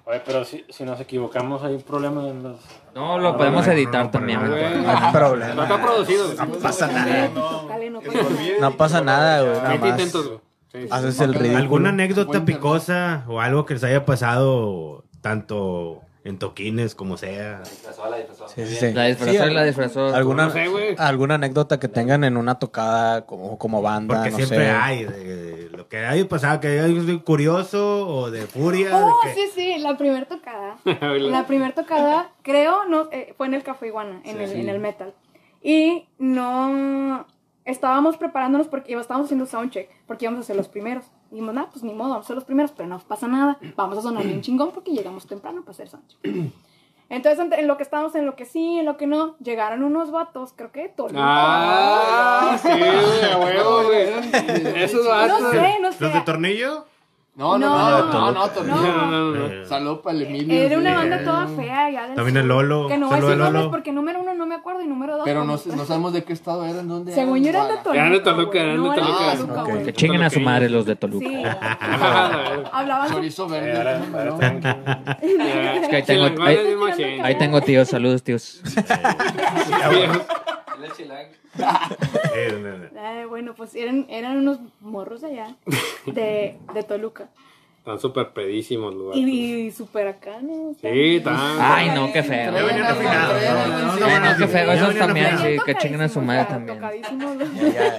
[0.05, 2.59] Oye, pero si, si nos equivocamos hay un problema en los...
[2.95, 4.41] No, lo podemos editar también.
[4.43, 4.49] Ah.
[4.49, 5.55] No hay problema.
[5.55, 6.27] No está producido.
[6.27, 6.37] güey.
[6.37, 7.29] No pasa nada.
[7.29, 8.61] No pasa nada.
[8.61, 9.55] No pasa nada, güey.
[9.55, 9.99] Nada 20 más.
[9.99, 10.41] intentos, güey.
[10.73, 10.89] Sí, sí.
[10.91, 11.59] Haces el ridículo.
[11.59, 17.63] ¿Alguna anécdota picosa o algo que les haya pasado tanto en toquines como sea?
[17.65, 18.93] Sí, sí, sí.
[18.93, 20.15] La disfrazó Sí, y la disfrazó.
[20.15, 20.95] ¿Alguna, No sé, güey.
[20.99, 24.15] ¿Alguna anécdota que tengan en una tocada como, como banda?
[24.17, 24.71] Porque no siempre sé.
[24.71, 28.89] hay de- lo que hay pasado, que hay curioso o de furia.
[28.91, 30.77] de Oh, que- sí, sí, la primer tocada.
[30.85, 34.79] La primer tocada, creo, no, eh, fue en el Café Iguana, en, el, en el
[34.79, 35.15] metal.
[35.63, 37.27] Y no
[37.65, 41.05] estábamos preparándonos porque estábamos haciendo soundcheck, porque íbamos a ser los primeros.
[41.31, 43.59] Y dijimos, nah, pues ni modo, vamos a ser los primeros, pero no pasa nada.
[43.77, 46.53] Vamos a sonar bien chingón porque llegamos temprano para hacer soundcheck.
[47.09, 50.11] Entonces, en- lo que estábamos, en lo que sí, en lo que no, llegaron unos
[50.11, 51.21] vatos, creo que de Toluca.
[51.23, 54.03] Ah, sí, güey, a huevo, güey.
[54.83, 56.05] Esos no sé, no sé.
[56.05, 56.87] ¿Los de tornillo?
[57.35, 58.63] No, no, No, no, no, no.
[58.63, 59.47] No, no, no.
[59.47, 60.55] Eh, Saludos para el Emilio.
[60.55, 62.47] Era una banda toda fea ya del También el.
[62.47, 62.89] Lolo.
[62.89, 65.23] Que no voy a decir nombres porque número uno no me acuerdo y número dos.
[65.25, 67.75] Pero no, sé- no sabemos de qué estado eran, dónde Según yo eran de.
[67.79, 67.95] Toluca.
[67.95, 69.83] Eran de Toluca, eran de No, eran Toluca.
[69.85, 71.27] Que chinguen a su madre los de Toluca.
[71.27, 71.43] Sí.
[72.05, 73.77] Ah, Hablaban Chorizo Eh, verde.
[73.79, 74.31] ahora- ¿cómo ahora
[74.61, 75.17] no?
[75.83, 76.45] Es que ahí tengo,
[77.25, 78.61] ahí tengo tíos, saludos tíos.
[82.35, 85.55] Eh, Eh, bueno, pues eran, eran unos morros allá
[86.07, 87.29] de, de Toluca.
[87.79, 89.17] Están súper pedísimos, lugar.
[89.17, 90.73] Y, y súper acá, ¿no?
[90.81, 91.37] Sí, están.
[91.61, 92.53] Ay, no, qué feo.
[92.53, 92.95] Ya venían.
[92.97, 94.73] Sí, no, qué feo.
[94.73, 96.81] Esos Ya también, sí, que chinguen a su madre también.
[96.81, 97.97] Ya,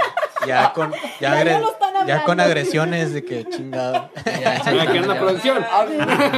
[0.48, 1.74] ya con, ya, Ya no
[2.08, 4.10] ya con agresiones de que chingado.
[4.26, 5.20] Ya, ya.
[5.20, 5.66] producción.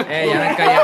[0.10, 0.80] Eh, ya me callé.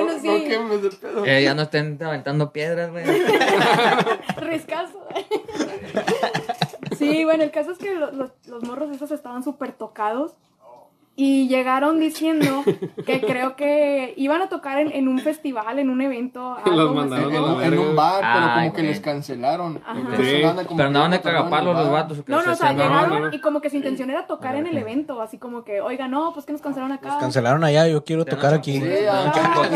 [0.00, 1.24] Bueno, No, sí, no quemes el pedo.
[1.26, 3.04] Eh, ya no estén aventando piedras, güey.
[4.36, 5.06] riscazo.
[6.98, 10.32] Sí, bueno, el caso es que lo- los, los morros esos estaban súper tocados.
[11.16, 12.64] Y llegaron diciendo
[13.06, 16.56] que creo que iban a tocar en, en un festival, en un evento.
[16.66, 19.74] Los algo mandaron a la En, en un bar, pero Ay, como que les cancelaron.
[19.74, 20.42] Sí.
[20.42, 22.18] como Pero andaban de que tocaban en cagapalos los vatos.
[22.26, 24.66] No, no, o sea, Se- se- llegaron y como que su intención era tocar en
[24.66, 27.08] el evento, así como que, oiga, no, pues que nos cancelaron acá.
[27.10, 28.80] Nos cancelaron allá, yo quiero tocar aquí.
[28.80, 29.68] Sí, Ah, ah,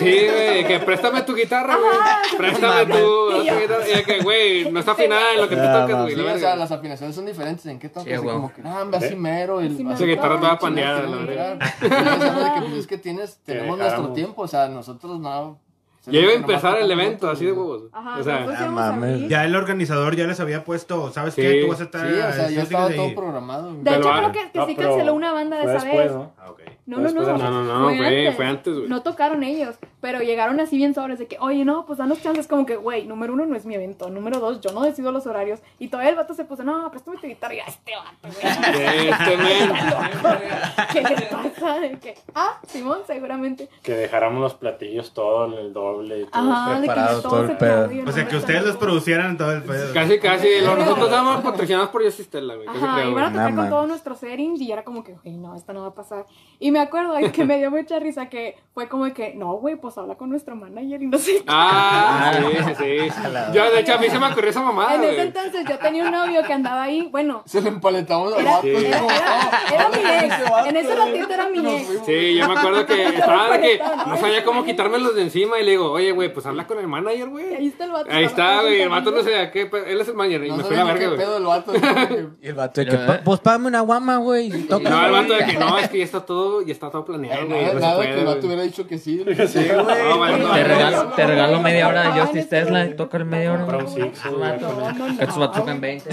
[0.00, 2.36] güey, que préstame tu guitarra, güey.
[2.36, 2.98] Préstame tu,
[3.30, 4.00] tu guitarra.
[4.00, 6.20] Y que, güey, no está afinada en lo que tú Ah, tocas, güey.
[6.20, 7.64] O sea, las afinaciones son diferentes.
[7.66, 8.20] ¿En qué tocas?
[8.20, 9.60] Como que, ah, así mero.
[9.60, 11.58] Esa guitarra toda la verdad.
[11.80, 14.14] de que, pues, es que tienes, tenemos nuestro dejáramos.
[14.14, 15.58] tiempo, o sea, nosotros no.
[16.06, 17.84] Ya iba a empezar el evento, así de huevos.
[17.92, 19.28] Ajá, O sea, ah, mames.
[19.28, 21.42] Ya el organizador ya les había puesto, ¿sabes Sí.
[21.42, 21.62] qué?
[21.62, 22.08] Tú vas a estar.
[22.08, 23.72] Sí, o sea, ya estaba todo programado.
[23.72, 26.12] De hecho, creo que, que No, sí canceló una banda de esa después, vez.
[26.12, 26.32] ¿no?
[26.38, 26.60] Ah, ok.
[26.84, 27.22] No, no, no.
[27.22, 28.88] No, no, no, güey, fue antes, güey.
[28.88, 32.48] No tocaron ellos, pero llegaron así bien sobres de que, oye, no, pues danos chances.
[32.48, 34.10] Como que, güey, número uno no es mi evento.
[34.10, 35.60] Número dos, yo no decido los horarios.
[35.78, 37.54] Y todavía el vato se puso, no, préstame tu guitarra.
[37.54, 39.08] Y ya, este vato, güey.
[39.12, 39.32] Este.
[40.92, 41.78] ¿Qué le pasa?
[41.78, 43.68] De que, ah, Simón, seguramente.
[43.82, 46.52] Que dejáramos los platillos todo, el doble y todo.
[46.52, 47.88] Ajá, preparado todo todo el se pedo.
[48.08, 49.94] O sea, que ustedes los producieran todo el pedo.
[49.94, 50.48] Casi, casi.
[50.64, 52.66] Nosotros estábamos patrocinados por Jessy Stella, güey.
[52.66, 55.54] Casi Ajá, iban a tocar con todos nuestros settings y era como que, güey, no,
[55.54, 56.26] esto no va a pasar.
[56.58, 59.52] Y me acuerdo de que me dio mucha risa que fue como de que, no,
[59.54, 61.36] güey, pues habla con nuestro manager y no sé.
[61.36, 61.44] qué.
[61.46, 63.08] Ah, sí, sí, sí.
[63.52, 65.26] Yo, de hecho, a mí se me ocurrió esa mamada, en ese güey.
[65.28, 68.66] entonces yo tenía un novio que andaba ahí, bueno, Se le empaletamos al era, vato.
[68.66, 70.34] era, mi ex,
[70.68, 70.98] en ese güey.
[71.12, 71.88] ratito era mi ex.
[72.06, 75.64] Sí, yo me acuerdo que estaba de que no sabía cómo quitármelos de encima y
[75.64, 77.66] le digo, oye, güey, pues habla con el manager, Y ahí güey.
[77.66, 78.10] está el vato.
[78.10, 79.50] Ahí está, güey, el vato no sé.
[79.52, 81.18] qué, él es el manager y No me fui a la verga, qué güey.
[81.18, 81.72] pedo el vato.
[82.42, 84.46] Y el vato de que, "Pa- pues págame una guama, güey.
[84.54, 84.88] y toca".
[84.88, 87.46] No, el vato de que no, es que ya está todo, ya está todo planeado,
[87.46, 87.60] güey.
[87.62, 88.46] Nada, No nada que vato güey.
[88.46, 89.24] hubiera dicho que sí.
[89.24, 92.86] No, bueno, no, Te no, regalo, te regalo media hora de Ah, Justice este Tesla
[92.86, 93.64] y toca el media hora.
[93.66, 94.04] Compra un güey.
[94.04, 95.20] Six, güey, No, no, no.
[95.20, 96.10] Estos vatos tocan 20.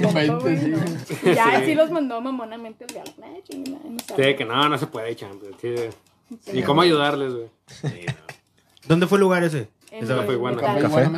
[0.00, 0.68] No, 20, güey, sí.
[0.68, 1.32] no.
[1.32, 4.24] Ya sí los mandó mamonamente el no sabe.
[4.24, 5.42] Sí, que no, no se puede, champ.
[5.60, 5.74] sí.
[6.52, 7.46] Ni cómo ayudarles, güey.
[8.86, 9.68] ¿Dónde fue el lugar ese?
[9.90, 10.80] En Esa el fue metal.
[10.80, 11.10] Café.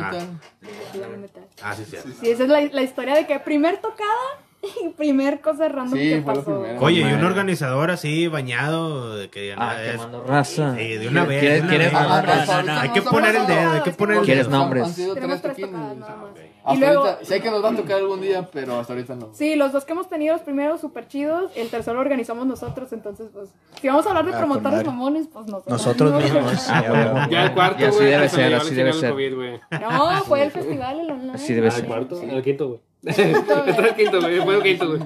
[1.61, 1.97] Ah, sí, sí.
[2.19, 4.09] Sí, esa es la, historia de que primer tocada
[4.41, 4.42] y
[4.97, 6.63] primer cosa random Sí, que pasó.
[6.79, 10.75] Oye, y un organizador así, bañado, de que ya Ah, nada es- quemando raza.
[10.77, 11.39] Sí, de una vez.
[11.39, 11.93] ¿Quieres, de una vez.
[11.93, 14.57] Ah, raza, Hay que poner el dedo, hay que poner el ¿Quieres dedo.
[14.57, 14.83] nombres?
[14.83, 15.89] Han sido Tenemos tres tres toquines.
[15.91, 16.29] tocadas nada más.
[16.65, 19.15] Hasta Y luego, ahorita, sé que nos va a tocar algún día, pero hasta ahorita
[19.15, 19.29] no.
[19.33, 22.93] sí, los dos que hemos tenido, los primeros súper chidos, el tercero lo organizamos nosotros,
[22.93, 23.49] entonces, pues,
[23.81, 24.85] si vamos a hablar de Ah, promotores madre.
[24.85, 25.71] mamones, pues nosotros.
[25.73, 26.69] Nosotros mismos.
[26.69, 26.89] Ah, ya,
[27.27, 27.35] güey.
[27.35, 28.11] El cuarto, Y así güey.
[28.11, 29.11] debe ser, así debe ser.
[29.11, 29.59] COVID, güey.
[29.81, 31.33] No, fue el festival, el online.
[31.33, 31.81] Así debe Ah, ser.
[31.81, 32.79] el cuarto, el quinto, güey.
[33.05, 34.39] Es el quinto, güey.
[34.41, 35.01] Fue el quinto, güey.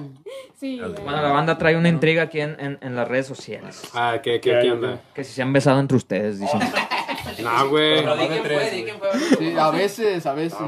[0.58, 0.80] Sí.
[0.80, 3.82] Bueno, la banda trae una intriga aquí en, en, en las redes sociales.
[3.94, 5.00] Ah, ¿qué, qué, qué onda?
[5.14, 6.60] Que si se han besado entre ustedes, dicen.
[7.42, 8.00] No, güey.
[8.00, 9.10] Pero di quién fue, di quién fue.
[9.38, 10.58] Sí, a veces, a veces.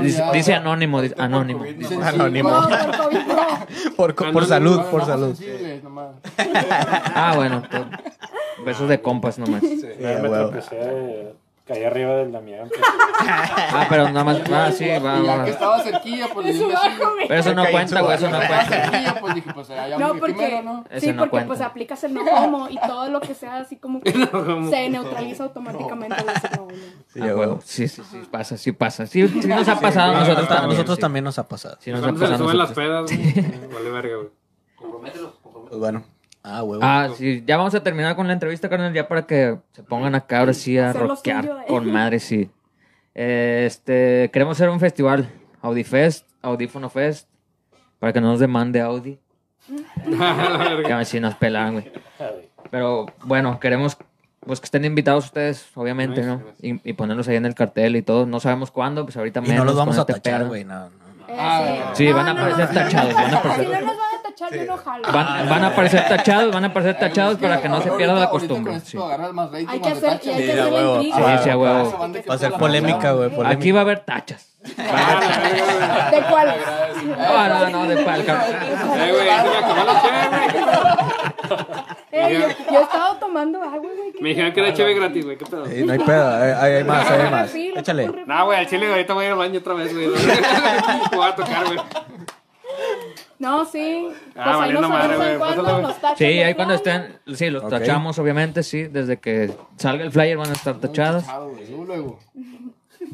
[0.00, 1.64] Dice, ya- dice anónimo, dice anónimo.
[1.64, 2.50] Dicen, sí, Anónimo.
[3.96, 4.14] Por.
[4.14, 5.36] Por, salud, por salud.
[7.14, 7.62] Ah, bueno.
[7.70, 7.82] pues,
[8.64, 9.60] besos de compas nomás.
[9.60, 9.82] Sí,
[11.66, 12.68] caí arriba del Damián.
[12.68, 12.80] pues.
[13.24, 14.40] Ah, pero nada más.
[14.52, 15.44] Ah, sí, va, Y va.
[15.44, 16.98] que estaba cerquilla, pues le Es di su un besillo.
[16.98, 17.28] bajo, güey.
[17.28, 18.90] Pero eso no cuenta, güey, eso no estaba cuenta.
[18.90, 20.84] cerquilla, pues dije, pues allá No, porque, primero, ¿no?
[20.90, 21.46] Ese sí, no porque cuenta.
[21.46, 25.44] pues aplicas el no homo y todo lo que sea así como que se neutraliza
[25.44, 26.68] automáticamente al decir no.
[27.12, 27.38] Sí, Ah, huevo.
[27.40, 27.60] huevo.
[27.64, 29.06] Sí, sí, sí, pasa, sí pasa.
[29.06, 30.70] Sí, sí nos ha pasado a nosotros A también.
[30.70, 31.00] nosotros sí.
[31.00, 31.76] también nos ha pasado.
[31.80, 33.12] Sí, nos ha Cuando se le pasado a suben las nosotros.
[33.14, 33.72] pedas, güey.
[33.72, 34.28] Vale verga, güey.
[34.74, 35.68] Compromételo, compromételo.
[35.68, 36.02] Pues bueno.
[36.44, 36.82] Ah, huevo.
[36.84, 40.14] Ah, sí, ya vamos a terminar con la entrevista, carnal, ya para que se pongan
[40.14, 41.64] acá ahora sí a Hacer rockear suyo, eh.
[41.68, 42.50] con madre, sí.
[43.14, 45.28] Eh, Este, queremos hacer un festival,
[45.60, 47.28] Audifest, Audífono Fest,
[48.00, 49.18] para que no nos demande Audi.
[50.86, 51.92] Que a ver si nos pelan, güey.
[52.70, 53.96] Pero bueno, queremos
[54.44, 56.42] pues que estén invitados ustedes, obviamente, ¿no?
[56.60, 58.26] Y, y ponerlos ahí en el cartel y todo.
[58.26, 59.58] No sabemos cuándo, pues ahorita y menos.
[59.58, 60.64] no los vamos a este tachar, güey.
[60.64, 61.28] No, no, no.
[61.28, 62.74] Eh, Ah, Sí, No, van a aparecer no.
[62.80, 63.84] tachados, van a aparecer,
[64.34, 65.12] tachar, yo no jalo.
[65.12, 68.28] van, van a aparecer tachados, van a aparecer tachados para que no se pierda la
[68.30, 68.80] costumbre.
[68.80, 68.98] sí.
[69.68, 71.38] Hay que hacer, y hay que Sí, hacer intriga.
[71.38, 71.98] Sí, sí, huevo.
[72.28, 73.30] Va a ser polémica, güey.
[73.46, 74.48] Aquí va a haber tachas.
[74.62, 76.54] ¿De cuál?
[77.18, 78.44] No, no, no, de palca.
[78.48, 78.76] Eh.
[82.14, 84.12] Eh, yo, yo he estado tomando agua, güey.
[84.20, 85.38] Me dijeron que era cheve gratis, güey.
[85.38, 85.64] ¿Qué pedo?
[85.66, 86.28] Sí, no hay pedo.
[86.36, 87.50] Hay, hay- más, hay más.
[87.50, 88.10] Sí, Échale.
[88.26, 90.08] No, güey, al chile ahorita voy a ir al baño otra vez, güey.
[90.08, 90.14] Me
[91.16, 91.78] voy a tocar, güey.
[93.38, 94.06] No, sí.
[94.08, 95.32] Pues Ah, ahí nos madre, sabemos güey.
[95.32, 97.70] en cuándo Pásalo, nos tachan Sí, ahí cuando estén, sí, los Ok.
[97.70, 101.24] tachamos, obviamente, sí, desde que salga el flyer van a estar tachados,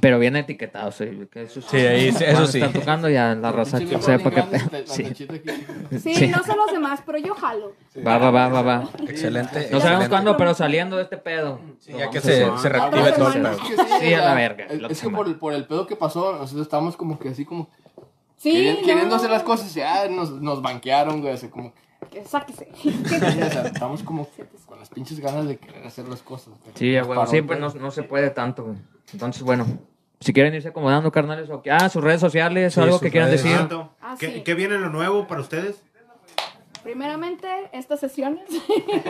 [0.00, 2.58] pero bien etiquetados, sí, que eso Sí, ahí sí, eso sí.
[2.60, 4.46] estar tocando ya la raza que sepa pedo.
[4.70, 5.04] la Sí.
[5.16, 6.28] Sí, Sí.
[6.28, 7.72] no sé los demás, pero yo jalo.
[8.06, 8.88] va, va, va, va, va.
[9.08, 9.68] Excelente.
[9.72, 10.08] No sabemos excelente.
[10.10, 11.58] cuándo, pero saliendo de este pedo.
[11.80, 13.56] Sí, ya que se, se reactive todo el pedo.
[13.56, 16.62] Que Sí, a la verga, Es, que por el, por el pedo que pasó, nosotros
[16.66, 17.70] estábamos como que así como
[18.38, 18.86] Sí, queriendo, no.
[18.86, 21.72] queriendo hacer las cosas y ah, nos, nos banquearon, güey, así como
[22.10, 22.68] Que Sáquese.
[22.74, 24.26] Sí, o sea, estamos como
[24.66, 26.54] con las pinches ganas de querer hacer las cosas.
[26.62, 26.72] güey.
[26.74, 26.96] Sí,
[27.28, 28.78] sí, pues no, no se puede tanto, güey.
[29.12, 29.66] Entonces, bueno,
[30.20, 33.10] si quieren irse acomodando, carnales, o que, ah, sus redes sociales, o Sí, algo que
[33.10, 33.42] quieran redes.
[33.44, 33.68] decir.
[34.00, 34.42] Ah, ¿Qué, sí.
[34.42, 35.82] qué viene lo nuevo para ustedes?
[36.92, 38.44] Primeramente, estas sesiones.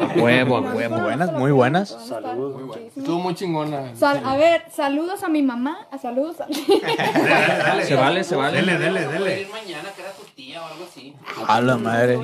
[0.00, 0.98] A huevo, huevo.
[0.98, 1.90] buenas, muy buenas.
[1.90, 2.56] Saludos.
[2.56, 2.96] Muy muchísimas.
[2.96, 3.94] Estuvo muy chingona.
[3.94, 6.46] Sal- a ver, saludos a mi mamá, a saludos a...
[6.48, 7.84] Dale, dale.
[7.84, 8.56] Se vale, se vale.
[8.62, 9.46] Dele, dele, dele.
[9.52, 11.14] mañana que era tu tía o algo así.
[11.46, 12.18] A la madre.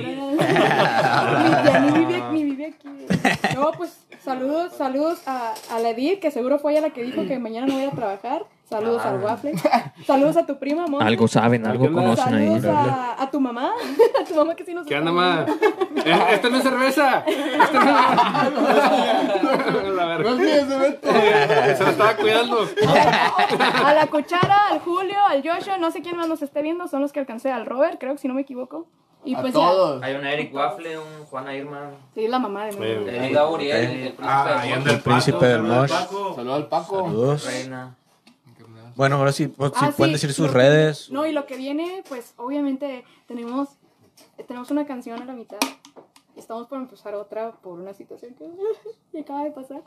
[1.65, 2.89] ya ni vive, ni vive aquí.
[3.55, 7.25] No, pues saludos, saludos a, a la Edith, que seguro fue ella la que dijo
[7.29, 8.45] que mañana no voy a trabajar.
[8.75, 9.53] Saludos al Waffle.
[10.07, 11.07] Saludos a tu prima, Monte.
[11.07, 12.61] Algo saben, algo conocen ahí.
[12.61, 13.73] Saludos a, a tu mamá.
[14.21, 15.55] A tu mamá que sí nos ¿Qué está onda, viendo.
[15.55, 16.05] ma?
[16.05, 17.25] Eh, Esta no es cerveza.
[17.27, 17.85] Esta
[18.51, 19.95] no es...
[19.95, 20.19] La.
[20.19, 21.09] No olvides de Beto.
[21.11, 22.69] Se la estaba cuidando.
[23.85, 27.01] A la cuchara, al Julio, al Joshua, no sé quién más nos esté viendo, son
[27.01, 28.87] los que alcancé, al Robert, creo que si no me equivoco.
[29.25, 30.03] Y A pues todos.
[30.03, 31.91] Hay un Eric Waffle, un Juana Irma.
[32.15, 32.73] ya, sí, la mamá de.
[33.09, 35.63] Eh, está Uriel, el príncipe Ah, del anda El príncipe del.
[35.89, 36.35] Paco.
[36.35, 37.05] Saludos al Paco.
[37.07, 37.47] Saludos.
[37.47, 37.97] Reina.
[38.97, 41.11] Bueno, ahora sí, pues, si Ah, pueden decir sus lo- redes.
[41.11, 43.69] No, y lo que viene, pues obviamente tenemos,
[44.47, 45.59] tenemos una canción a la mitad.
[46.37, 49.83] Estamos por empezar otra por una situación que acaba de pasar.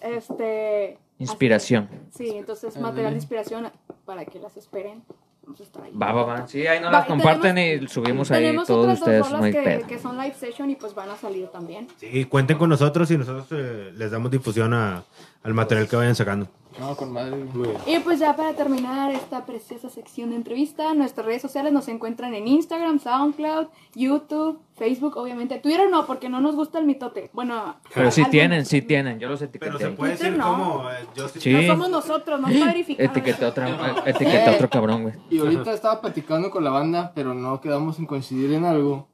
[0.00, 0.98] Este.
[1.18, 1.88] Inspiración.
[2.12, 3.70] así- sí, entonces material de inspiración
[4.04, 5.02] para que las esperen.
[5.42, 5.92] Vamos a estar ahí.
[5.96, 6.46] Va, va, va.
[6.46, 9.26] Sí, ahí nos Va, las y comparten tenemos- y subimos ahí Tenemos todos ustedes.
[9.54, 11.88] que, que son live session y pues van a salir también.
[11.96, 15.02] Sí, cuenten con nosotros y nosotros eh, les damos difusión a-
[15.42, 16.48] al material que vayan sacando.
[16.78, 17.34] No, con madre.
[17.34, 17.80] Muy bien.
[17.86, 22.34] Y pues ya para terminar esta preciosa sección de entrevista, nuestras redes sociales nos encuentran
[22.34, 23.66] en Instagram, SoundCloud,
[23.96, 25.58] YouTube, Facebook, obviamente.
[25.58, 27.30] Twitter no, porque no nos gusta el mitote.
[27.32, 29.18] Bueno, Pero sí tienen, sí tienen.
[29.18, 29.72] Yo los etiqueté.
[29.72, 30.52] Pero se puede Twitter decir no.
[30.52, 30.90] como...
[30.90, 31.52] eh, yo sí-.
[31.52, 33.10] No somos nosotros, no está verificado.
[33.10, 33.68] Etiqueté a otra,
[34.06, 35.14] eh, otro cabrón, güey.
[35.30, 39.08] Y ahorita estaba platicando con la banda, pero no quedamos en coincidir en algo.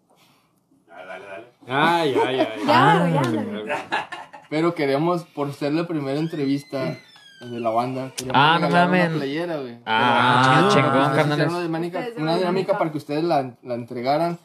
[1.67, 2.49] Ay, ay, ay.
[2.67, 4.21] Ya, ya, ya.
[4.55, 6.97] Pero queríamos, por ser la primera entrevista
[7.41, 9.09] de la banda, queríamos Ah, no mames.
[9.09, 9.79] una playera, güey.
[9.85, 10.71] Ah, chido.
[10.71, 11.49] chingón, Entonces, hacer carnales.
[11.49, 14.39] Una dinámica, de una dinámica para que ustedes la, la entregaran.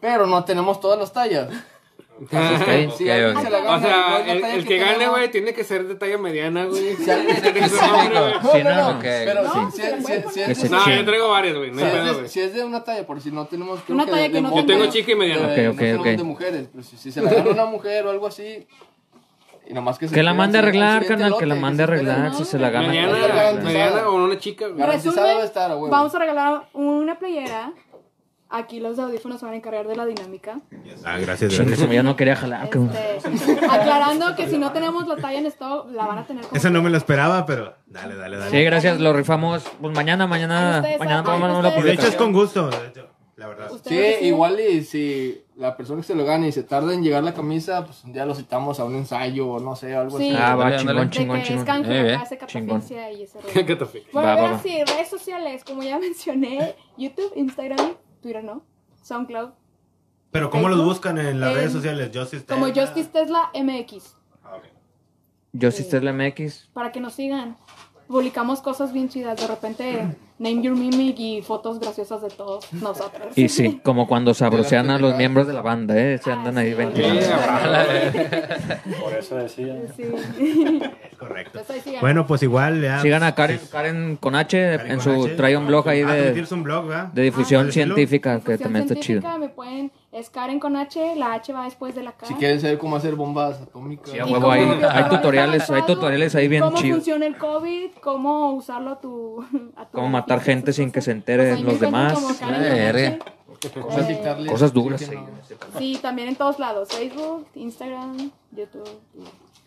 [0.00, 1.48] Pero no tenemos todas las tallas.
[2.20, 3.42] Entonces, Ok, si ok, alguien ok.
[3.42, 4.92] se la gana, O sea, el, el que tenemos.
[4.92, 6.94] gane, güey, tiene que ser de talla mediana, güey.
[6.94, 7.78] Si alguien- Tiene que ser.
[7.80, 8.52] Sí, no.
[8.52, 11.72] Pero No, si- es de- No, yo traigo varias, güey.
[11.72, 13.80] No si es de- si es de una talla, por si no tenemos.
[13.84, 15.48] creo Una talla que no de- Yo tengo chica y mediana.
[15.48, 18.66] de- no de mujeres, pero si, si se la gana una mujer o algo así.
[19.68, 22.34] Y nomás que se Que la mande a arreglar, lote, que la mande a arreglar
[22.34, 22.88] si se la gana.
[22.88, 23.16] Mañana.
[23.62, 24.68] Mediana o una chica.
[24.68, 25.88] Garantizada va a estar, a huevo.
[25.88, 27.72] vamos a regalar una playera
[28.48, 30.60] Aquí los audífonos se van a encargar de la dinámica.
[31.04, 31.58] Ah, gracias.
[31.58, 31.90] Gracias.
[31.90, 32.92] ya no quería jalar, cabrón.
[32.94, 36.56] Este, aclarando que si no tenemos la talla en stock, la van a tener como
[36.56, 38.50] Esa no me lo esperaba, pero dale, dale, dale.
[38.52, 39.64] Sí, gracias, lo rifamos.
[39.80, 42.32] Pues mañana, mañana, Ustedes mañana tomamos la ustedes De hecho, es publicación.
[42.32, 43.70] con gusto, de hecho, la verdad.
[43.84, 44.24] Sí, deciden.
[44.24, 47.34] igual y si la persona que se lo gane y se tarda en llegar la
[47.34, 50.30] camisa, pues un día lo citamos a un ensayo o no sé, algo Sí.
[50.30, 50.38] así.
[50.42, 51.84] Ah, va, chingón, chingón, chingón.
[51.86, 52.18] Eh,
[53.18, 53.52] y ese rollo.
[54.12, 54.58] Bueno, Va, va, ahora va.
[54.62, 58.62] sí, redes sociales, como ya mencioné, YouTube, Instagram, Twitter, ¿no?
[59.02, 59.50] SoundCloud.
[60.30, 62.10] Pero ¿cómo los buscan en las En- redes sociales?
[62.14, 62.82] Justice Como Tesla.
[62.86, 64.64] Justice Tesla MX, Ah, ok.
[65.52, 66.68] Yo sí Tesla MX.
[66.72, 67.56] para que nos sigan.
[68.08, 73.36] Publicamos cosas bien chidas, de repente Name Your Mimic y fotos graciosas de todos nosotros.
[73.36, 76.18] Y sí, como cuando sabrosean a los miembros de la banda, ¿eh?
[76.22, 76.74] Se andan ahí sí.
[76.74, 77.26] ventilando.
[79.02, 79.76] Por eso decía.
[79.96, 80.04] Sí.
[81.10, 81.60] Es correcto.
[82.00, 83.00] Bueno, pues igual ya.
[83.00, 85.34] Sigan a Karen, Karen con H Karen en con su, H.
[85.36, 87.06] trae un blog ahí Ah, de, tienes un blog, ¿verdad?
[87.12, 89.20] de difusión científica, que Difusión también está chido.
[89.22, 92.26] científica, Me pueden, es Karen con H, la H va después de la K.
[92.26, 94.10] Si quieren saber cómo hacer bombas atómicas.
[94.10, 96.96] Sí, huevo, cómo hay, tutoriales, hay tutoriales ahí bien cómo chidos.
[96.96, 99.42] funciona el COVID, cómo usarlo a tu...
[99.76, 101.04] a tu Cómo matar gente sin que cosas.
[101.04, 102.36] se entere Pues los demás.
[102.40, 103.18] Karen Eh.
[103.74, 105.10] Cómo Eh, Cosas duras.
[105.78, 108.88] Sí, también en todos lados, Facebook, Instagram, YouTube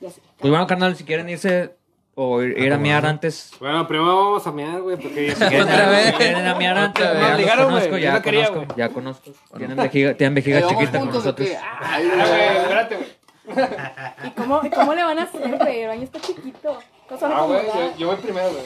[0.02, 0.22] y así.
[0.38, 1.76] Pues bueno, carnal, si quieren irse
[2.22, 3.52] o ir, ir a miar antes.
[3.60, 6.14] Bueno, primero vamos a mirar, güey, porque ya quieren- Otra vez.
[6.16, 8.78] quieren ir a miar antes, Otra ya obligaron, conozco, güey, ya no quería, conozco, güey.
[8.78, 9.32] ya conozco.
[9.58, 11.50] Tienen vejiga, tienen vejiga Eh, ¿vamos chiquita con nosotros.
[11.82, 13.20] Ah, güey, espérate, güey.
[14.26, 15.80] ¿Y cómo, y cómo le van a hacer, güey?
[15.82, 16.78] El baño está chiquito.
[17.10, 18.64] ¿Cómo se van a Ah, güey, yo, yo voy primero, güey.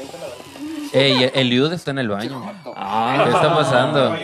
[0.93, 2.43] Ey, el Liud está en el baño.
[2.75, 4.15] Ah, ¿Qué está pasando?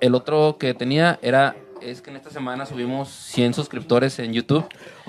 [0.01, 4.64] el otro que tenía era, es que en esta semana subimos 100 suscriptores en YouTube.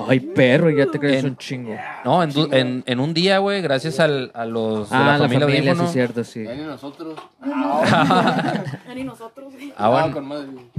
[0.07, 1.76] Ay, perro, ya te crees En- un chingo.
[2.03, 5.11] No, en, du- en, en un día, güey, gracias al, a los de Ah, la
[5.13, 5.88] la familia, familia, Audífono.
[5.88, 6.39] es cierto, sí.
[6.39, 7.19] Ni nosotros.
[8.95, 9.53] Ni nosotros.
[9.53, 9.73] güey.
[9.78, 10.09] Ah.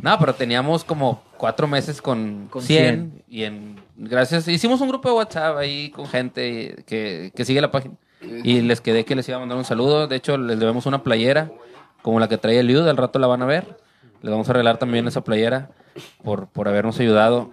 [0.02, 5.08] No, pero teníamos como cuatro meses con, Con 100, y en gracias hicimos un grupo
[5.08, 9.28] de WhatsApp ahí con gente que, que sigue la página y les quedé que les
[9.28, 10.06] iba a mandar un saludo.
[10.08, 11.50] De hecho, les debemos una playera
[12.02, 13.78] como la que trae el Liud, al rato la van a ver.
[14.22, 15.70] Les vamos a regalar también esa playera
[16.22, 17.50] por, por habernos ayudado.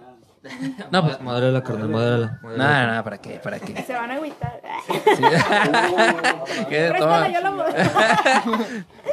[0.90, 2.38] No, pues Modérala, carnal, modérala.
[2.56, 3.40] nada, nada, ¿para qué?
[3.42, 3.82] ¿Para qué?
[3.82, 4.60] Se van a agüitar.
[6.68, 6.88] ¿Qué?
[6.90, 7.28] Préstala, Toma.
[7.30, 8.64] yo modelo.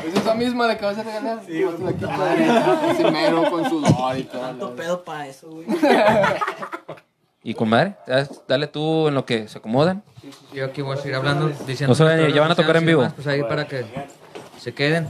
[0.06, 1.40] Es esa misma la que vas a regalar.
[1.46, 4.42] Sí, la quita ese mero con sudor y todo.
[4.42, 5.66] Tanto pedo para eso, güey.
[7.44, 10.04] Y con madre, ya- dale tú en lo que se acomodan.
[10.54, 11.88] Yo aquí voy a seguir hablando, diciendo.
[11.88, 13.08] No se vayan, ya van a tocar en vivo.
[13.16, 13.84] Pues ahí para que
[14.60, 15.08] se queden.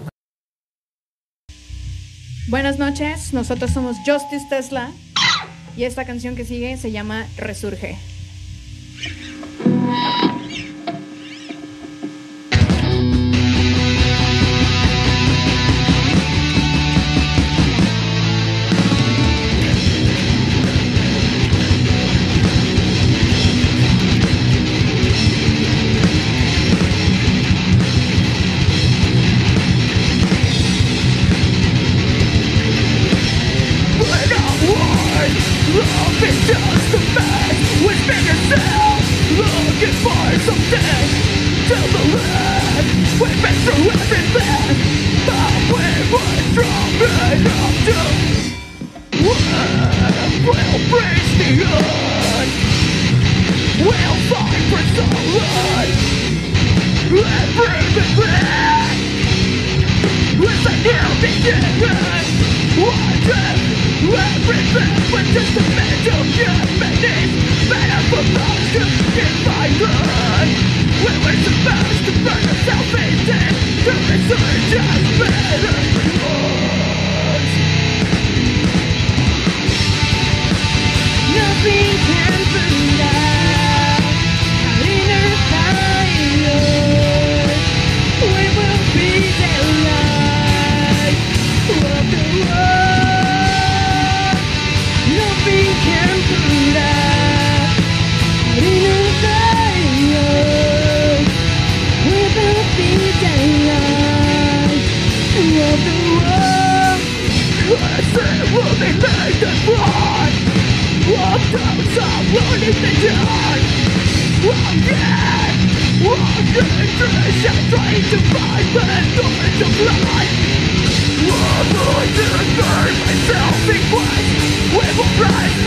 [2.47, 4.91] Buenas noches, nosotros somos Justice Tesla
[5.77, 7.97] y esta canción que sigue se llama Resurge.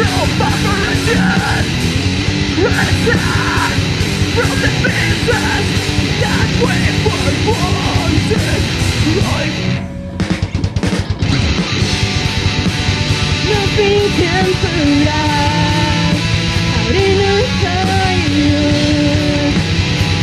[0.04, 1.64] self-operation
[2.64, 3.72] Return
[4.34, 5.66] from the pieces
[6.22, 6.76] That we
[13.50, 16.18] Nothing can pull us
[17.34, 18.28] out fire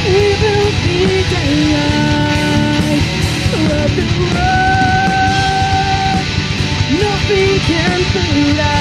[0.08, 1.00] We will be
[1.32, 3.06] the light
[3.80, 4.62] of the world
[7.02, 8.81] Nothing can pull us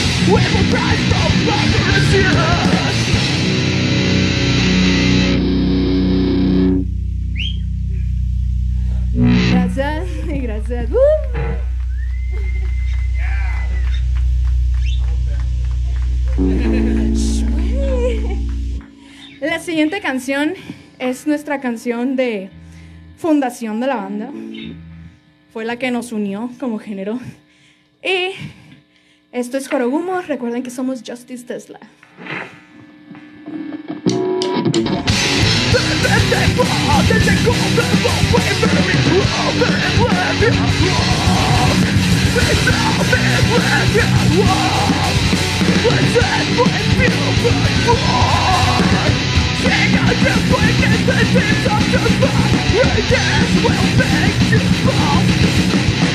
[9.51, 10.89] Gracias, gracias.
[10.91, 10.95] ¡Uh!
[19.41, 20.53] La siguiente canción
[20.99, 22.49] es nuestra canción de
[23.17, 24.29] fundación de la banda.
[25.51, 27.19] Fue la que nos unió como género.
[28.03, 28.31] Y
[29.31, 30.21] esto es Jorogumo.
[30.21, 31.79] Recuerden que somos Justice Tesla.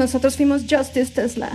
[0.00, 1.50] Nosotros fuimos Justice Tesla.